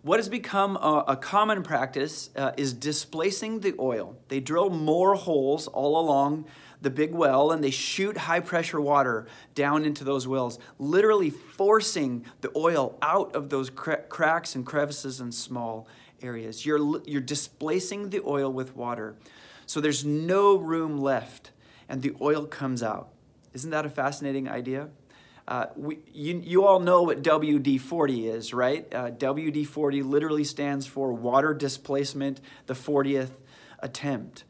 What 0.00 0.18
has 0.18 0.28
become 0.28 0.76
a, 0.76 1.04
a 1.08 1.16
common 1.16 1.62
practice 1.62 2.30
uh, 2.36 2.52
is 2.56 2.72
displacing 2.72 3.60
the 3.60 3.74
oil. 3.78 4.16
They 4.28 4.40
drill 4.40 4.70
more 4.70 5.14
holes 5.14 5.66
all 5.66 5.98
along 5.98 6.46
the 6.84 6.90
big 6.90 7.12
well 7.12 7.50
and 7.50 7.64
they 7.64 7.70
shoot 7.70 8.16
high 8.16 8.40
pressure 8.40 8.80
water 8.80 9.26
down 9.54 9.84
into 9.84 10.04
those 10.04 10.28
wells, 10.28 10.58
literally 10.78 11.30
forcing 11.30 12.24
the 12.42 12.52
oil 12.54 12.96
out 13.02 13.34
of 13.34 13.48
those 13.48 13.70
cra- 13.70 14.02
cracks 14.02 14.54
and 14.54 14.64
crevices 14.64 15.18
and 15.18 15.34
small 15.34 15.88
areas. 16.22 16.64
You're, 16.64 17.00
you're 17.06 17.20
displacing 17.20 18.10
the 18.10 18.20
oil 18.24 18.52
with 18.52 18.76
water. 18.76 19.16
So 19.66 19.80
there's 19.80 20.04
no 20.04 20.56
room 20.56 20.98
left 20.98 21.50
and 21.88 22.02
the 22.02 22.14
oil 22.20 22.46
comes 22.46 22.82
out. 22.82 23.08
Isn't 23.54 23.70
that 23.70 23.86
a 23.86 23.90
fascinating 23.90 24.48
idea? 24.48 24.88
Uh, 25.46 25.66
we, 25.76 25.98
you, 26.12 26.40
you 26.44 26.64
all 26.64 26.80
know 26.80 27.02
what 27.02 27.22
WD 27.22 27.80
40 27.80 28.28
is, 28.28 28.54
right? 28.54 28.86
Uh, 28.94 29.10
WD 29.10 29.66
40 29.66 30.02
literally 30.02 30.44
stands 30.44 30.86
for 30.86 31.12
water 31.12 31.52
displacement, 31.52 32.40
the 32.66 32.74
40th 32.74 33.30
attempt. 33.80 34.44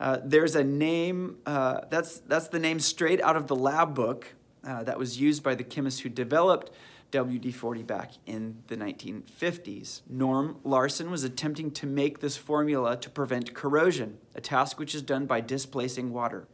Uh, 0.00 0.18
there's 0.24 0.54
a 0.54 0.64
name, 0.64 1.38
uh, 1.46 1.80
that's, 1.90 2.18
that's 2.20 2.48
the 2.48 2.58
name 2.58 2.78
straight 2.78 3.20
out 3.20 3.36
of 3.36 3.46
the 3.48 3.56
lab 3.56 3.94
book 3.94 4.34
uh, 4.64 4.82
that 4.84 4.98
was 4.98 5.20
used 5.20 5.42
by 5.42 5.54
the 5.54 5.64
chemists 5.64 6.00
who 6.00 6.08
developed 6.08 6.70
WD 7.10 7.54
40 7.54 7.82
back 7.84 8.12
in 8.26 8.62
the 8.66 8.76
1950s. 8.76 10.02
Norm 10.08 10.58
Larsen 10.62 11.10
was 11.10 11.24
attempting 11.24 11.70
to 11.72 11.86
make 11.86 12.20
this 12.20 12.36
formula 12.36 12.96
to 12.98 13.08
prevent 13.10 13.54
corrosion, 13.54 14.18
a 14.34 14.40
task 14.40 14.78
which 14.78 14.94
is 14.94 15.02
done 15.02 15.26
by 15.26 15.40
displacing 15.40 16.12
water. 16.12 16.46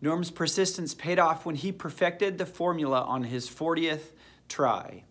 Norm's 0.00 0.30
persistence 0.30 0.94
paid 0.94 1.18
off 1.18 1.46
when 1.46 1.54
he 1.54 1.72
perfected 1.72 2.36
the 2.36 2.46
formula 2.46 3.00
on 3.02 3.24
his 3.24 3.48
40th 3.48 4.12
try. 4.48 5.04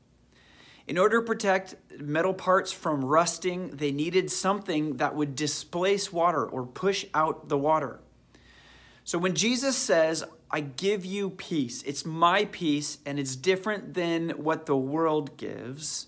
In 0.88 0.98
order 0.98 1.20
to 1.20 1.26
protect 1.26 1.76
metal 2.00 2.34
parts 2.34 2.72
from 2.72 3.06
rusting, 3.06 3.70
they 3.70 3.92
needed 3.92 4.32
something 4.32 4.98
that 4.98 5.16
would 5.16 5.36
displace 5.36 6.12
water 6.12 6.46
or 6.46 6.66
push 6.66 7.06
out 7.14 7.50
the 7.50 7.58
water. 7.58 8.00
So 9.04 9.18
when 9.18 9.36
Jesus 9.36 9.78
says, 9.78 10.24
I 10.50 10.62
give 10.62 11.06
you 11.06 11.30
peace, 11.32 11.82
it's 11.84 12.06
my 12.06 12.46
peace 12.46 12.98
and 13.06 13.20
it's 13.20 13.36
different 13.36 13.94
than 13.94 14.32
what 14.32 14.66
the 14.66 14.76
world 14.76 15.38
gives, 15.38 16.08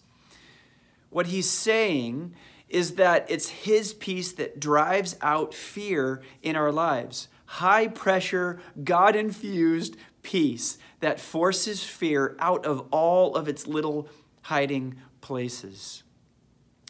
what 1.09 1.27
he's 1.27 1.49
saying 1.49 2.33
is 2.67 2.95
that 2.95 3.29
it's 3.29 3.49
his 3.49 3.93
peace 3.93 4.31
that 4.33 4.59
drives 4.59 5.15
out 5.21 5.53
fear 5.53 6.21
in 6.41 6.55
our 6.55 6.71
lives 6.71 7.27
high 7.45 7.87
pressure, 7.87 8.59
God 8.83 9.15
infused 9.15 9.95
peace 10.23 10.79
that 11.01 11.19
forces 11.19 11.83
fear 11.83 12.35
out 12.39 12.65
of 12.65 12.87
all 12.89 13.35
of 13.35 13.47
its 13.47 13.67
little 13.67 14.09
hiding 14.43 14.95
places. 15.21 16.03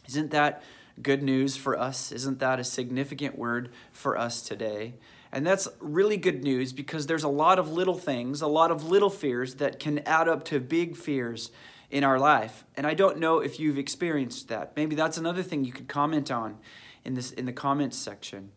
Isn't 0.07 0.31
that 0.31 0.63
good 1.01 1.23
news 1.23 1.55
for 1.55 1.79
us? 1.79 2.11
Isn't 2.11 2.39
that 2.39 2.59
a 2.59 2.63
significant 2.63 3.37
word 3.37 3.71
for 3.91 4.17
us 4.17 4.41
today? 4.41 4.95
And 5.31 5.47
that's 5.47 5.67
really 5.79 6.17
good 6.17 6.43
news 6.43 6.73
because 6.73 7.07
there's 7.07 7.23
a 7.23 7.29
lot 7.29 7.57
of 7.57 7.71
little 7.71 7.97
things, 7.97 8.41
a 8.41 8.47
lot 8.47 8.69
of 8.69 8.83
little 8.83 9.09
fears 9.09 9.55
that 9.55 9.79
can 9.79 9.99
add 9.99 10.27
up 10.27 10.45
to 10.45 10.59
big 10.59 10.95
fears 10.95 11.49
in 11.89 12.03
our 12.03 12.19
life. 12.19 12.65
And 12.75 12.85
I 12.85 12.93
don't 12.93 13.17
know 13.17 13.39
if 13.39 13.59
you've 13.59 13.79
experienced 13.79 14.49
that. 14.49 14.73
Maybe 14.75 14.95
that's 14.95 15.17
another 15.17 15.41
thing 15.41 15.65
you 15.65 15.71
could 15.71 15.87
comment 15.87 16.31
on 16.31 16.57
in 17.03 17.15
this 17.15 17.31
in 17.31 17.45
the 17.45 17.53
comments 17.53 17.97
section. 17.97 18.51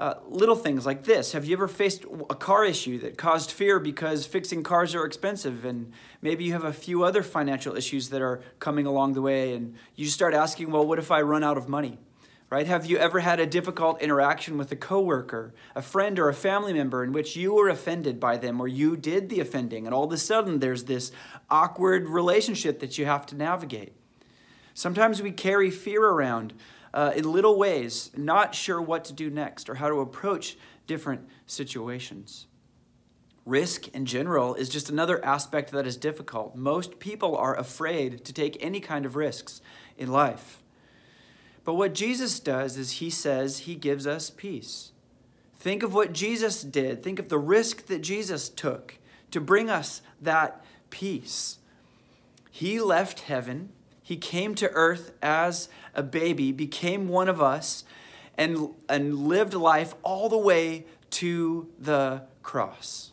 Uh, 0.00 0.14
little 0.30 0.56
things 0.56 0.86
like 0.86 1.04
this. 1.04 1.32
Have 1.32 1.44
you 1.44 1.54
ever 1.54 1.68
faced 1.68 2.06
a 2.30 2.34
car 2.34 2.64
issue 2.64 2.98
that 3.00 3.18
caused 3.18 3.50
fear 3.50 3.78
because 3.78 4.24
fixing 4.24 4.62
cars 4.62 4.94
are 4.94 5.04
expensive? 5.04 5.66
And 5.66 5.92
maybe 6.22 6.42
you 6.42 6.54
have 6.54 6.64
a 6.64 6.72
few 6.72 7.04
other 7.04 7.22
financial 7.22 7.76
issues 7.76 8.08
that 8.08 8.22
are 8.22 8.40
coming 8.60 8.86
along 8.86 9.12
the 9.12 9.20
way, 9.20 9.52
and 9.52 9.74
you 9.96 10.06
start 10.06 10.32
asking, 10.32 10.70
well, 10.70 10.86
what 10.86 10.98
if 10.98 11.10
I 11.10 11.20
run 11.20 11.44
out 11.44 11.58
of 11.58 11.68
money? 11.68 11.98
Right? 12.48 12.66
Have 12.66 12.86
you 12.86 12.96
ever 12.96 13.20
had 13.20 13.40
a 13.40 13.46
difficult 13.46 14.00
interaction 14.00 14.56
with 14.56 14.72
a 14.72 14.76
coworker, 14.76 15.52
a 15.74 15.82
friend, 15.82 16.18
or 16.18 16.30
a 16.30 16.34
family 16.34 16.72
member 16.72 17.04
in 17.04 17.12
which 17.12 17.36
you 17.36 17.52
were 17.52 17.68
offended 17.68 18.18
by 18.18 18.38
them 18.38 18.58
or 18.58 18.68
you 18.68 18.96
did 18.96 19.28
the 19.28 19.40
offending, 19.40 19.84
and 19.84 19.94
all 19.94 20.04
of 20.04 20.12
a 20.12 20.16
sudden 20.16 20.60
there's 20.60 20.84
this 20.84 21.12
awkward 21.50 22.08
relationship 22.08 22.80
that 22.80 22.96
you 22.96 23.04
have 23.04 23.26
to 23.26 23.36
navigate? 23.36 23.92
Sometimes 24.72 25.20
we 25.20 25.30
carry 25.30 25.70
fear 25.70 26.02
around 26.02 26.54
uh, 26.92 27.12
in 27.14 27.30
little 27.30 27.56
ways, 27.56 28.10
not 28.16 28.54
sure 28.54 28.80
what 28.80 29.04
to 29.06 29.12
do 29.12 29.30
next 29.30 29.68
or 29.68 29.76
how 29.76 29.88
to 29.88 30.00
approach 30.00 30.56
different 30.86 31.28
situations. 31.46 32.46
Risk 33.46 33.88
in 33.88 34.06
general 34.06 34.54
is 34.54 34.68
just 34.68 34.90
another 34.90 35.24
aspect 35.24 35.70
that 35.72 35.86
is 35.86 35.96
difficult. 35.96 36.54
Most 36.54 36.98
people 36.98 37.36
are 37.36 37.56
afraid 37.56 38.24
to 38.24 38.32
take 38.32 38.56
any 38.60 38.80
kind 38.80 39.06
of 39.06 39.16
risks 39.16 39.60
in 39.96 40.10
life. 40.10 40.62
But 41.64 41.74
what 41.74 41.94
Jesus 41.94 42.40
does 42.40 42.76
is 42.76 42.92
he 42.92 43.10
says 43.10 43.60
he 43.60 43.74
gives 43.74 44.06
us 44.06 44.30
peace. 44.30 44.92
Think 45.58 45.82
of 45.82 45.94
what 45.94 46.12
Jesus 46.12 46.62
did. 46.62 47.02
Think 47.02 47.18
of 47.18 47.28
the 47.28 47.38
risk 47.38 47.86
that 47.86 48.00
Jesus 48.00 48.48
took 48.48 48.96
to 49.30 49.40
bring 49.40 49.68
us 49.68 50.02
that 50.20 50.64
peace. 50.90 51.58
He 52.50 52.80
left 52.80 53.20
heaven 53.20 53.70
he 54.10 54.16
came 54.16 54.56
to 54.56 54.68
earth 54.72 55.12
as 55.22 55.68
a 55.94 56.02
baby, 56.02 56.50
became 56.50 57.06
one 57.06 57.28
of 57.28 57.40
us, 57.40 57.84
and, 58.36 58.70
and 58.88 59.28
lived 59.28 59.54
life 59.54 59.94
all 60.02 60.28
the 60.28 60.36
way 60.36 60.84
to 61.10 61.68
the 61.78 62.22
cross. 62.42 63.12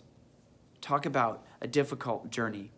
Talk 0.82 1.06
about 1.06 1.46
a 1.62 1.68
difficult 1.68 2.32
journey. 2.32 2.72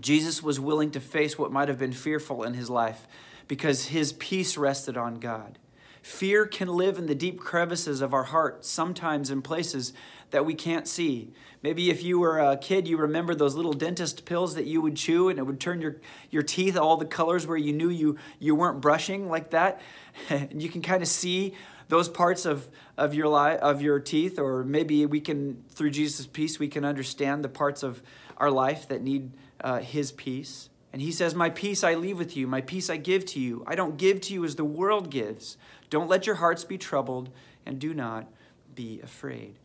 Jesus 0.00 0.42
was 0.42 0.58
willing 0.58 0.90
to 0.92 1.00
face 1.00 1.38
what 1.38 1.52
might 1.52 1.68
have 1.68 1.78
been 1.78 1.92
fearful 1.92 2.44
in 2.44 2.54
his 2.54 2.70
life 2.70 3.06
because 3.46 3.88
his 3.88 4.14
peace 4.14 4.56
rested 4.56 4.96
on 4.96 5.16
God. 5.16 5.58
Fear 6.02 6.46
can 6.46 6.68
live 6.68 6.98
in 6.98 7.06
the 7.06 7.14
deep 7.14 7.40
crevices 7.40 8.00
of 8.00 8.14
our 8.14 8.24
heart, 8.24 8.64
sometimes 8.64 9.30
in 9.30 9.42
places 9.42 9.92
that 10.30 10.44
we 10.44 10.54
can't 10.54 10.86
see. 10.86 11.32
Maybe 11.62 11.90
if 11.90 12.02
you 12.02 12.18
were 12.18 12.38
a 12.38 12.56
kid, 12.56 12.86
you 12.86 12.96
remember 12.96 13.34
those 13.34 13.54
little 13.54 13.72
dentist 13.72 14.24
pills 14.24 14.54
that 14.54 14.66
you 14.66 14.80
would 14.80 14.96
chew 14.96 15.28
and 15.28 15.38
it 15.38 15.42
would 15.42 15.58
turn 15.58 15.80
your, 15.80 15.96
your 16.30 16.42
teeth 16.42 16.76
all 16.76 16.96
the 16.96 17.06
colors 17.06 17.46
where 17.46 17.56
you 17.56 17.72
knew 17.72 17.88
you, 17.88 18.16
you 18.38 18.54
weren't 18.54 18.80
brushing 18.80 19.28
like 19.28 19.50
that. 19.50 19.80
and 20.28 20.62
you 20.62 20.68
can 20.68 20.82
kind 20.82 21.02
of 21.02 21.08
see 21.08 21.54
those 21.88 22.08
parts 22.08 22.44
of, 22.44 22.68
of 22.96 23.14
your 23.14 23.28
life 23.28 23.58
of 23.60 23.80
your 23.80 23.98
teeth, 23.98 24.38
or 24.38 24.62
maybe 24.62 25.06
we 25.06 25.20
can, 25.20 25.64
through 25.70 25.90
Jesus' 25.90 26.26
peace, 26.26 26.58
we 26.58 26.68
can 26.68 26.84
understand 26.84 27.42
the 27.42 27.48
parts 27.48 27.82
of 27.82 28.02
our 28.36 28.50
life 28.50 28.88
that 28.88 29.02
need 29.02 29.30
uh, 29.62 29.78
his 29.78 30.12
peace. 30.12 30.68
And 30.92 31.02
he 31.02 31.12
says, 31.12 31.34
My 31.34 31.50
peace 31.50 31.84
I 31.84 31.94
leave 31.94 32.18
with 32.18 32.36
you, 32.36 32.46
my 32.46 32.60
peace 32.60 32.88
I 32.88 32.96
give 32.96 33.24
to 33.26 33.40
you. 33.40 33.62
I 33.66 33.74
don't 33.74 33.96
give 33.96 34.20
to 34.22 34.34
you 34.34 34.44
as 34.44 34.56
the 34.56 34.64
world 34.64 35.10
gives. 35.10 35.56
Don't 35.90 36.08
let 36.08 36.26
your 36.26 36.36
hearts 36.36 36.64
be 36.64 36.78
troubled, 36.78 37.30
and 37.66 37.78
do 37.78 37.94
not 37.94 38.26
be 38.74 39.00
afraid. 39.02 39.56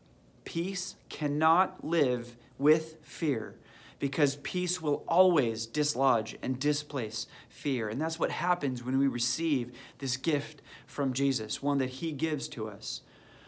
Peace 0.45 0.95
cannot 1.09 1.85
live 1.85 2.35
with 2.57 2.97
fear 3.01 3.55
because 3.99 4.35
peace 4.37 4.81
will 4.81 5.03
always 5.07 5.65
dislodge 5.65 6.37
and 6.41 6.59
displace 6.59 7.25
fear. 7.47 7.87
And 7.87 8.01
that's 8.01 8.19
what 8.19 8.31
happens 8.31 8.83
when 8.83 8.97
we 8.99 9.07
receive 9.07 9.71
this 9.99 10.17
gift 10.17 10.61
from 10.85 11.13
Jesus, 11.13 11.63
one 11.63 11.77
that 11.77 11.89
he 11.89 12.11
gives 12.11 12.49
to 12.49 12.67
us. 12.67 13.01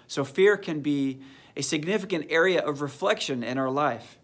So 0.07 0.23
fear 0.23 0.55
can 0.55 0.79
be 0.79 1.19
a 1.57 1.61
significant 1.61 2.27
area 2.29 2.61
of 2.61 2.81
reflection 2.81 3.43
in 3.43 3.57
our 3.57 3.69
life. 3.69 4.17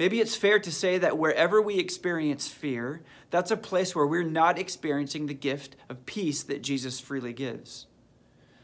Maybe 0.00 0.22
it's 0.22 0.34
fair 0.34 0.58
to 0.60 0.72
say 0.72 0.96
that 0.96 1.18
wherever 1.18 1.60
we 1.60 1.78
experience 1.78 2.48
fear, 2.48 3.02
that's 3.28 3.50
a 3.50 3.56
place 3.56 3.94
where 3.94 4.06
we're 4.06 4.22
not 4.22 4.58
experiencing 4.58 5.26
the 5.26 5.34
gift 5.34 5.76
of 5.90 6.06
peace 6.06 6.42
that 6.44 6.62
Jesus 6.62 6.98
freely 6.98 7.34
gives. 7.34 7.86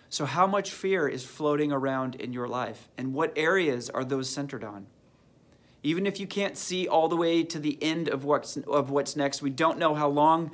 So, 0.09 0.25
how 0.25 0.47
much 0.47 0.71
fear 0.71 1.07
is 1.07 1.27
floating 1.27 1.73
around 1.73 2.15
in 2.15 2.33
your 2.33 2.49
life, 2.49 2.89
and 2.97 3.13
what 3.13 3.35
areas 3.37 3.91
are 3.91 4.03
those 4.03 4.31
centered 4.31 4.65
on? 4.65 4.87
Even 5.83 6.07
if 6.07 6.19
you 6.19 6.27
can't 6.27 6.57
see 6.57 6.89
all 6.89 7.07
the 7.07 7.17
way 7.17 7.43
to 7.43 7.59
the 7.59 7.77
end 7.83 8.09
of 8.09 8.25
what's, 8.25 8.57
of 8.57 8.89
what's 8.89 9.15
next, 9.15 9.43
we 9.43 9.51
don't 9.51 9.79
know 9.79 9.95
how 9.95 10.09
long 10.09 10.53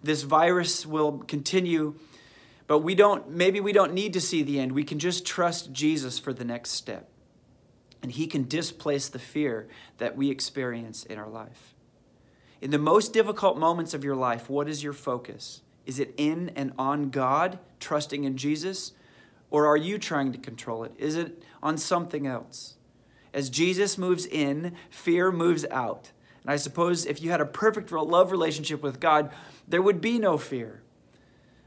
this 0.00 0.22
virus 0.22 0.86
will 0.86 1.18
continue, 1.26 1.96
but 2.68 2.78
we 2.78 2.94
don't, 2.94 3.28
maybe 3.30 3.58
we 3.58 3.72
don't 3.72 3.94
need 3.94 4.12
to 4.12 4.20
see 4.20 4.44
the 4.44 4.60
end. 4.60 4.70
We 4.70 4.84
can 4.84 5.00
just 5.00 5.26
trust 5.26 5.72
Jesus 5.72 6.20
for 6.20 6.32
the 6.32 6.44
next 6.44 6.70
step 6.70 7.09
and 8.02 8.12
He 8.12 8.26
can 8.26 8.48
displace 8.48 9.08
the 9.08 9.18
fear 9.18 9.68
that 9.98 10.16
we 10.16 10.30
experience 10.30 11.04
in 11.04 11.18
our 11.18 11.28
life. 11.28 11.74
In 12.60 12.70
the 12.70 12.78
most 12.78 13.12
difficult 13.12 13.58
moments 13.58 13.94
of 13.94 14.04
your 14.04 14.16
life, 14.16 14.50
what 14.50 14.68
is 14.68 14.82
your 14.82 14.92
focus? 14.92 15.62
Is 15.86 15.98
it 15.98 16.14
in 16.16 16.50
and 16.56 16.72
on 16.78 17.10
God, 17.10 17.58
trusting 17.78 18.24
in 18.24 18.36
Jesus? 18.36 18.92
Or 19.50 19.66
are 19.66 19.76
you 19.76 19.98
trying 19.98 20.32
to 20.32 20.38
control 20.38 20.84
it? 20.84 20.92
Is 20.98 21.16
it 21.16 21.42
on 21.62 21.78
something 21.78 22.26
else? 22.26 22.74
As 23.32 23.50
Jesus 23.50 23.96
moves 23.96 24.26
in, 24.26 24.74
fear 24.90 25.32
moves 25.32 25.64
out. 25.70 26.12
And 26.42 26.52
I 26.52 26.56
suppose 26.56 27.06
if 27.06 27.22
you 27.22 27.30
had 27.30 27.40
a 27.40 27.46
perfect 27.46 27.92
love 27.92 28.30
relationship 28.30 28.82
with 28.82 29.00
God, 29.00 29.30
there 29.66 29.82
would 29.82 30.00
be 30.00 30.18
no 30.18 30.36
fear. 30.36 30.82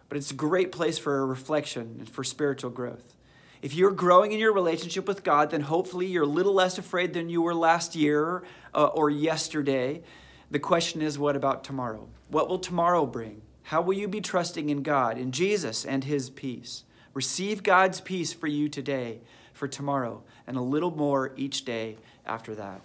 But 0.10 0.18
it's 0.18 0.32
a 0.32 0.36
great 0.36 0.72
place 0.72 0.98
for 0.98 1.20
a 1.20 1.26
reflection 1.26 1.96
and 2.00 2.10
for 2.10 2.24
spiritual 2.24 2.70
growth. 2.70 3.14
If 3.64 3.74
you're 3.74 3.92
growing 3.92 4.34
in 4.34 4.40
your 4.40 4.52
relationship 4.52 5.08
with 5.08 5.24
God, 5.24 5.52
then 5.52 5.62
hopefully 5.62 6.06
you're 6.06 6.24
a 6.24 6.28
little 6.28 6.54
less 6.54 6.78
afraid 6.78 7.14
than 7.14 7.30
you 7.30 7.42
were 7.42 7.56
last 7.56 7.96
year 7.96 8.44
uh, 8.76 8.88
or 8.88 9.10
yesterday. 9.10 10.04
The 10.52 10.60
question 10.60 11.02
is, 11.02 11.18
what 11.18 11.38
about 11.38 11.64
tomorrow? 11.64 12.10
What 12.28 12.50
will 12.50 12.60
tomorrow 12.60 13.06
bring? 13.06 13.42
How 13.62 13.82
will 13.82 13.94
you 13.94 14.10
be 14.10 14.20
trusting 14.20 14.70
in 14.70 14.84
God, 14.84 15.18
in 15.18 15.32
Jesus, 15.32 15.86
and 15.86 16.04
His 16.04 16.30
peace? 16.30 16.84
Receive 17.14 17.64
God's 17.64 18.02
peace 18.02 18.34
for 18.34 18.48
you 18.48 18.68
today, 18.68 19.22
for 19.54 19.70
tomorrow, 19.70 20.24
and 20.46 20.58
a 20.58 20.62
little 20.62 20.92
more 20.92 21.32
each 21.38 21.64
day 21.64 21.96
after 22.26 22.54
that. 22.56 22.82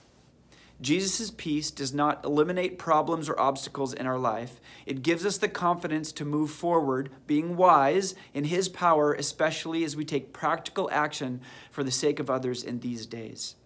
Jesus' 0.81 1.33
peace 1.33 1.73
does 1.73 1.93
not 1.93 2.25
eliminate 2.25 2.79
problems 2.79 3.29
or 3.29 3.39
obstacles 3.39 3.93
in 3.93 4.07
our 4.07 4.19
life. 4.19 4.61
It 4.87 5.03
gives 5.03 5.27
us 5.27 5.39
the 5.39 5.49
confidence 5.49 6.13
to 6.13 6.25
move 6.25 6.51
forward, 6.51 7.11
being 7.27 7.57
wise 7.57 8.15
in 8.33 8.45
His 8.45 8.69
power, 8.69 9.13
especially 9.13 9.83
as 9.83 9.97
we 9.97 10.05
take 10.05 10.33
practical 10.33 10.89
action 10.93 11.41
for 11.71 11.83
the 11.83 11.91
sake 11.91 12.21
of 12.21 12.31
others 12.31 12.63
in 12.63 12.79
these 12.79 13.07
days. 13.07 13.57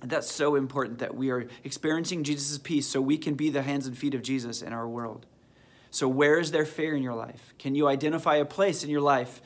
That's 0.00 0.30
so 0.30 0.54
important 0.54 1.00
that 1.00 1.16
we 1.16 1.30
are 1.30 1.48
experiencing 1.64 2.22
Jesus' 2.22 2.58
peace 2.58 2.86
so 2.86 3.00
we 3.00 3.18
can 3.18 3.34
be 3.34 3.50
the 3.50 3.62
hands 3.62 3.88
and 3.88 3.98
feet 3.98 4.14
of 4.14 4.22
Jesus 4.22 4.62
in 4.62 4.72
our 4.72 4.86
world. 4.86 5.26
So, 5.90 6.06
where 6.06 6.38
is 6.38 6.52
there 6.52 6.66
fear 6.66 6.94
in 6.94 7.02
your 7.02 7.14
life? 7.14 7.52
Can 7.58 7.74
you 7.74 7.88
identify 7.88 8.36
a 8.36 8.44
place 8.44 8.84
in 8.84 8.90
your 8.90 9.00
life 9.00 9.42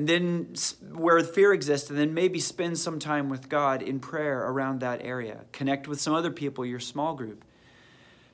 and 0.00 0.08
then 0.08 0.54
where 0.94 1.22
fear 1.22 1.52
exists, 1.52 1.90
and 1.90 1.98
then 1.98 2.14
maybe 2.14 2.40
spend 2.40 2.78
some 2.78 2.98
time 2.98 3.28
with 3.28 3.50
God 3.50 3.82
in 3.82 4.00
prayer 4.00 4.48
around 4.48 4.80
that 4.80 5.02
area. 5.04 5.40
Connect 5.52 5.86
with 5.86 6.00
some 6.00 6.14
other 6.14 6.30
people, 6.30 6.64
your 6.64 6.80
small 6.80 7.14
group. 7.14 7.44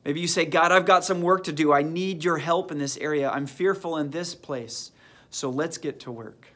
Maybe 0.05 0.21
you 0.21 0.29
say, 0.29 0.45
God, 0.45 0.71
I've 0.71 0.87
got 0.87 1.05
some 1.05 1.23
work 1.23 1.43
to 1.43 1.53
do. 1.53 1.73
I 1.73 1.83
need 1.83 2.23
your 2.23 2.39
help 2.39 2.71
in 2.71 2.79
this 2.79 2.97
area. 2.99 3.29
I'm 3.29 3.47
fearful 3.47 3.97
in 3.97 4.11
this 4.11 4.33
place. 4.33 4.93
So 5.31 5.51
let's 5.51 5.77
get 5.77 5.99
to 6.01 6.13
work. 6.13 6.47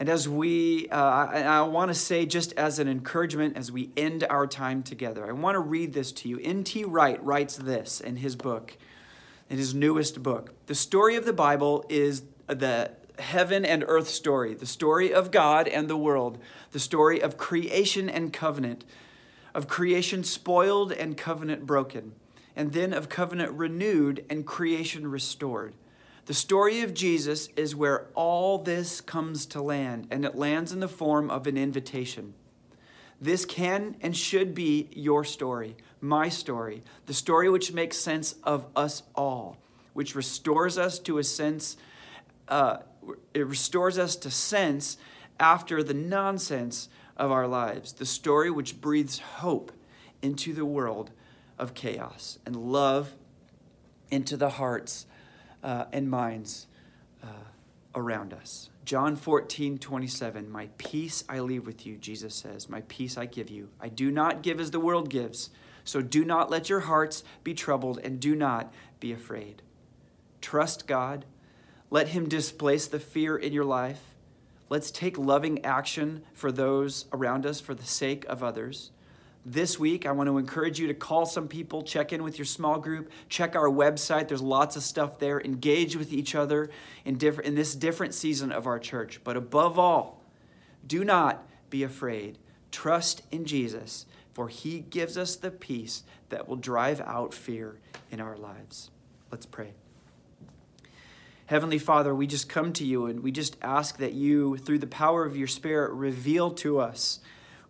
And 0.00 0.08
as 0.08 0.26
we, 0.26 0.88
uh, 0.88 0.96
I, 0.96 1.42
I 1.42 1.60
want 1.64 1.90
to 1.90 1.94
say, 1.94 2.24
just 2.24 2.54
as 2.54 2.78
an 2.78 2.88
encouragement, 2.88 3.58
as 3.58 3.70
we 3.70 3.90
end 3.98 4.24
our 4.30 4.46
time 4.46 4.82
together, 4.82 5.28
I 5.28 5.32
want 5.32 5.56
to 5.56 5.60
read 5.60 5.92
this 5.92 6.10
to 6.12 6.28
you. 6.30 6.40
N.T. 6.42 6.84
Wright 6.84 7.22
writes 7.22 7.54
this 7.56 8.00
in 8.00 8.16
his 8.16 8.34
book, 8.34 8.78
in 9.50 9.58
his 9.58 9.74
newest 9.74 10.22
book. 10.22 10.54
The 10.64 10.74
story 10.74 11.16
of 11.16 11.26
the 11.26 11.34
Bible 11.34 11.84
is 11.90 12.22
the 12.48 12.90
heaven 13.18 13.64
and 13.64 13.84
earth 13.86 14.08
story, 14.08 14.54
the 14.54 14.66
story 14.66 15.12
of 15.12 15.30
God 15.30 15.68
and 15.68 15.88
the 15.88 15.96
world, 15.96 16.38
the 16.72 16.78
story 16.78 17.20
of 17.20 17.36
creation 17.36 18.08
and 18.08 18.32
covenant, 18.32 18.84
of 19.54 19.68
creation 19.68 20.24
spoiled 20.24 20.92
and 20.92 21.16
covenant 21.16 21.66
broken, 21.66 22.12
and 22.54 22.72
then 22.72 22.92
of 22.92 23.08
covenant 23.08 23.52
renewed 23.52 24.24
and 24.30 24.46
creation 24.46 25.10
restored. 25.10 25.74
The 26.26 26.34
story 26.34 26.82
of 26.82 26.94
Jesus 26.94 27.48
is 27.56 27.74
where 27.74 28.08
all 28.14 28.58
this 28.58 29.00
comes 29.00 29.46
to 29.46 29.62
land, 29.62 30.08
and 30.10 30.24
it 30.24 30.36
lands 30.36 30.72
in 30.72 30.80
the 30.80 30.88
form 30.88 31.30
of 31.30 31.46
an 31.46 31.56
invitation. 31.56 32.34
This 33.20 33.44
can 33.44 33.96
and 34.00 34.16
should 34.16 34.54
be 34.54 34.88
your 34.92 35.24
story, 35.24 35.76
my 36.00 36.28
story, 36.28 36.82
the 37.06 37.14
story 37.14 37.48
which 37.50 37.72
makes 37.72 37.96
sense 37.96 38.34
of 38.44 38.66
us 38.76 39.02
all, 39.14 39.56
which 39.94 40.14
restores 40.14 40.78
us 40.78 40.98
to 41.00 41.18
a 41.18 41.24
sense 41.24 41.76
uh, 42.48 42.78
it 43.34 43.46
restores 43.46 43.98
us 43.98 44.16
to 44.16 44.30
sense 44.30 44.96
after 45.40 45.82
the 45.82 45.94
nonsense 45.94 46.88
of 47.16 47.30
our 47.30 47.46
lives, 47.46 47.92
the 47.92 48.06
story 48.06 48.50
which 48.50 48.80
breathes 48.80 49.18
hope 49.18 49.72
into 50.22 50.52
the 50.52 50.64
world 50.64 51.10
of 51.58 51.74
chaos 51.74 52.38
and 52.46 52.56
love 52.56 53.14
into 54.10 54.36
the 54.36 54.50
hearts 54.50 55.06
uh, 55.62 55.84
and 55.92 56.08
minds 56.08 56.66
uh, 57.22 57.26
around 57.94 58.32
us. 58.32 58.70
John 58.84 59.16
14, 59.16 59.78
27, 59.78 60.50
My 60.50 60.68
peace 60.78 61.24
I 61.28 61.40
leave 61.40 61.66
with 61.66 61.84
you, 61.84 61.96
Jesus 61.96 62.34
says, 62.34 62.70
My 62.70 62.80
peace 62.88 63.18
I 63.18 63.26
give 63.26 63.50
you. 63.50 63.68
I 63.80 63.88
do 63.88 64.10
not 64.10 64.42
give 64.42 64.60
as 64.60 64.70
the 64.70 64.80
world 64.80 65.10
gives. 65.10 65.50
So 65.84 66.00
do 66.00 66.24
not 66.24 66.50
let 66.50 66.68
your 66.68 66.80
hearts 66.80 67.24
be 67.44 67.54
troubled 67.54 67.98
and 68.02 68.20
do 68.20 68.34
not 68.34 68.72
be 69.00 69.12
afraid. 69.12 69.62
Trust 70.40 70.86
God 70.86 71.24
let 71.90 72.08
Him 72.08 72.28
displace 72.28 72.86
the 72.86 73.00
fear 73.00 73.36
in 73.36 73.52
your 73.52 73.64
life. 73.64 74.00
Let's 74.68 74.90
take 74.90 75.16
loving 75.16 75.64
action 75.64 76.22
for 76.34 76.52
those 76.52 77.06
around 77.12 77.46
us 77.46 77.60
for 77.60 77.74
the 77.74 77.86
sake 77.86 78.26
of 78.28 78.42
others. 78.42 78.90
This 79.46 79.78
week, 79.78 80.04
I 80.04 80.12
want 80.12 80.28
to 80.28 80.36
encourage 80.36 80.78
you 80.78 80.88
to 80.88 80.94
call 80.94 81.24
some 81.24 81.48
people, 81.48 81.82
check 81.82 82.12
in 82.12 82.22
with 82.22 82.36
your 82.36 82.44
small 82.44 82.78
group, 82.78 83.10
check 83.30 83.56
our 83.56 83.70
website. 83.70 84.28
There's 84.28 84.42
lots 84.42 84.76
of 84.76 84.82
stuff 84.82 85.18
there. 85.18 85.40
Engage 85.40 85.96
with 85.96 86.12
each 86.12 86.34
other 86.34 86.68
in, 87.06 87.16
different, 87.16 87.48
in 87.48 87.54
this 87.54 87.74
different 87.74 88.12
season 88.12 88.52
of 88.52 88.66
our 88.66 88.78
church. 88.78 89.20
But 89.24 89.38
above 89.38 89.78
all, 89.78 90.22
do 90.86 91.02
not 91.02 91.48
be 91.70 91.82
afraid. 91.82 92.36
Trust 92.70 93.22
in 93.30 93.46
Jesus, 93.46 94.04
for 94.34 94.48
he 94.48 94.80
gives 94.80 95.16
us 95.16 95.36
the 95.36 95.50
peace 95.50 96.02
that 96.28 96.46
will 96.46 96.56
drive 96.56 97.00
out 97.00 97.32
fear 97.32 97.78
in 98.10 98.20
our 98.20 98.36
lives. 98.36 98.90
Let's 99.30 99.46
pray. 99.46 99.72
Heavenly 101.48 101.78
Father, 101.78 102.14
we 102.14 102.26
just 102.26 102.50
come 102.50 102.74
to 102.74 102.84
you 102.84 103.06
and 103.06 103.20
we 103.20 103.32
just 103.32 103.56
ask 103.62 103.96
that 103.96 104.12
you, 104.12 104.58
through 104.58 104.80
the 104.80 104.86
power 104.86 105.24
of 105.24 105.34
your 105.34 105.46
Spirit, 105.46 105.92
reveal 105.92 106.50
to 106.50 106.78
us 106.78 107.20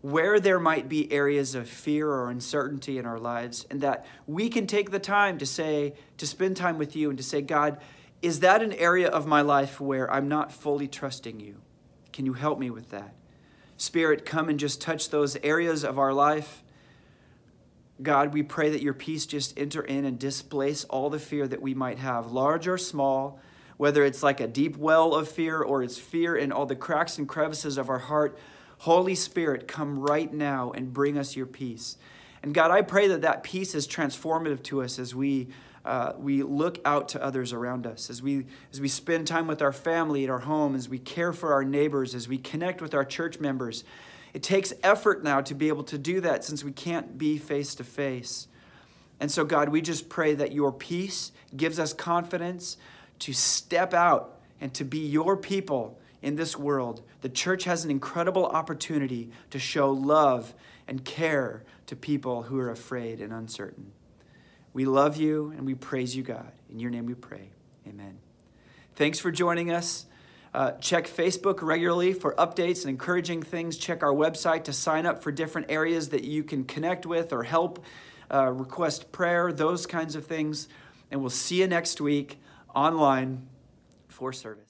where 0.00 0.40
there 0.40 0.58
might 0.58 0.88
be 0.88 1.12
areas 1.12 1.54
of 1.54 1.68
fear 1.68 2.08
or 2.08 2.28
uncertainty 2.28 2.98
in 2.98 3.06
our 3.06 3.20
lives, 3.20 3.66
and 3.70 3.80
that 3.80 4.04
we 4.26 4.48
can 4.48 4.66
take 4.66 4.90
the 4.90 4.98
time 4.98 5.38
to 5.38 5.46
say, 5.46 5.94
to 6.16 6.26
spend 6.26 6.56
time 6.56 6.76
with 6.76 6.96
you 6.96 7.08
and 7.08 7.16
to 7.18 7.22
say, 7.22 7.40
God, 7.40 7.78
is 8.20 8.40
that 8.40 8.62
an 8.62 8.72
area 8.72 9.08
of 9.08 9.28
my 9.28 9.42
life 9.42 9.80
where 9.80 10.12
I'm 10.12 10.26
not 10.26 10.50
fully 10.50 10.88
trusting 10.88 11.38
you? 11.38 11.60
Can 12.12 12.26
you 12.26 12.32
help 12.32 12.58
me 12.58 12.70
with 12.70 12.90
that? 12.90 13.14
Spirit, 13.76 14.26
come 14.26 14.48
and 14.48 14.58
just 14.58 14.80
touch 14.80 15.10
those 15.10 15.36
areas 15.44 15.84
of 15.84 16.00
our 16.00 16.12
life. 16.12 16.64
God, 18.02 18.34
we 18.34 18.42
pray 18.42 18.70
that 18.70 18.82
your 18.82 18.94
peace 18.94 19.24
just 19.24 19.56
enter 19.56 19.82
in 19.82 20.04
and 20.04 20.18
displace 20.18 20.82
all 20.82 21.10
the 21.10 21.20
fear 21.20 21.46
that 21.46 21.62
we 21.62 21.74
might 21.74 21.98
have, 21.98 22.32
large 22.32 22.66
or 22.66 22.76
small 22.76 23.38
whether 23.78 24.04
it's 24.04 24.22
like 24.22 24.40
a 24.40 24.46
deep 24.46 24.76
well 24.76 25.14
of 25.14 25.28
fear 25.28 25.62
or 25.62 25.82
it's 25.82 25.96
fear 25.96 26.36
in 26.36 26.52
all 26.52 26.66
the 26.66 26.76
cracks 26.76 27.16
and 27.16 27.26
crevices 27.26 27.78
of 27.78 27.88
our 27.88 27.98
heart. 27.98 28.38
Holy 28.78 29.14
Spirit, 29.14 29.66
come 29.66 29.98
right 29.98 30.32
now 30.32 30.70
and 30.72 30.92
bring 30.92 31.16
us 31.16 31.34
your 31.34 31.46
peace. 31.46 31.96
And 32.42 32.52
God, 32.52 32.70
I 32.70 32.82
pray 32.82 33.08
that 33.08 33.22
that 33.22 33.42
peace 33.42 33.74
is 33.74 33.88
transformative 33.88 34.62
to 34.64 34.82
us 34.82 34.98
as 34.98 35.14
we 35.14 35.48
uh, 35.84 36.12
we 36.18 36.42
look 36.42 36.78
out 36.84 37.08
to 37.08 37.22
others 37.22 37.52
around 37.52 37.86
us, 37.86 38.10
as 38.10 38.20
we 38.20 38.44
as 38.72 38.80
we 38.80 38.88
spend 38.88 39.26
time 39.26 39.46
with 39.46 39.62
our 39.62 39.72
family 39.72 40.24
at 40.24 40.30
our 40.30 40.40
home, 40.40 40.74
as 40.74 40.88
we 40.88 40.98
care 40.98 41.32
for 41.32 41.54
our 41.54 41.64
neighbors, 41.64 42.14
as 42.14 42.28
we 42.28 42.36
connect 42.36 42.82
with 42.82 42.94
our 42.94 43.04
church 43.04 43.40
members. 43.40 43.84
It 44.34 44.42
takes 44.42 44.72
effort 44.82 45.24
now 45.24 45.40
to 45.40 45.54
be 45.54 45.68
able 45.68 45.84
to 45.84 45.96
do 45.96 46.20
that 46.20 46.44
since 46.44 46.62
we 46.62 46.72
can't 46.72 47.16
be 47.16 47.38
face 47.38 47.74
to 47.76 47.84
face. 47.84 48.48
And 49.20 49.30
so, 49.30 49.44
God, 49.44 49.70
we 49.70 49.80
just 49.80 50.08
pray 50.08 50.34
that 50.34 50.52
your 50.52 50.72
peace 50.72 51.32
gives 51.56 51.78
us 51.78 51.92
confidence 51.92 52.76
to 53.20 53.32
step 53.32 53.94
out 53.94 54.38
and 54.60 54.72
to 54.74 54.84
be 54.84 54.98
your 54.98 55.36
people 55.36 55.98
in 56.22 56.36
this 56.36 56.56
world. 56.56 57.02
The 57.20 57.28
church 57.28 57.64
has 57.64 57.84
an 57.84 57.90
incredible 57.90 58.46
opportunity 58.46 59.30
to 59.50 59.58
show 59.58 59.90
love 59.90 60.54
and 60.86 61.04
care 61.04 61.64
to 61.86 61.96
people 61.96 62.42
who 62.44 62.58
are 62.58 62.70
afraid 62.70 63.20
and 63.20 63.32
uncertain. 63.32 63.92
We 64.72 64.84
love 64.84 65.16
you 65.16 65.52
and 65.56 65.66
we 65.66 65.74
praise 65.74 66.14
you, 66.16 66.22
God. 66.22 66.52
In 66.70 66.78
your 66.78 66.90
name 66.90 67.06
we 67.06 67.14
pray. 67.14 67.50
Amen. 67.86 68.18
Thanks 68.96 69.18
for 69.18 69.30
joining 69.30 69.70
us. 69.70 70.06
Uh, 70.52 70.72
check 70.72 71.06
Facebook 71.06 71.62
regularly 71.62 72.12
for 72.12 72.34
updates 72.34 72.80
and 72.80 72.90
encouraging 72.90 73.42
things. 73.42 73.76
Check 73.76 74.02
our 74.02 74.12
website 74.12 74.64
to 74.64 74.72
sign 74.72 75.06
up 75.06 75.22
for 75.22 75.30
different 75.30 75.70
areas 75.70 76.08
that 76.08 76.24
you 76.24 76.42
can 76.42 76.64
connect 76.64 77.06
with 77.06 77.32
or 77.32 77.42
help, 77.42 77.84
uh, 78.32 78.46
request 78.46 79.12
prayer, 79.12 79.52
those 79.52 79.86
kinds 79.86 80.14
of 80.14 80.26
things. 80.26 80.68
And 81.10 81.20
we'll 81.20 81.30
see 81.30 81.60
you 81.60 81.66
next 81.66 82.00
week 82.00 82.38
online 82.74 83.48
for 84.08 84.32
service. 84.32 84.67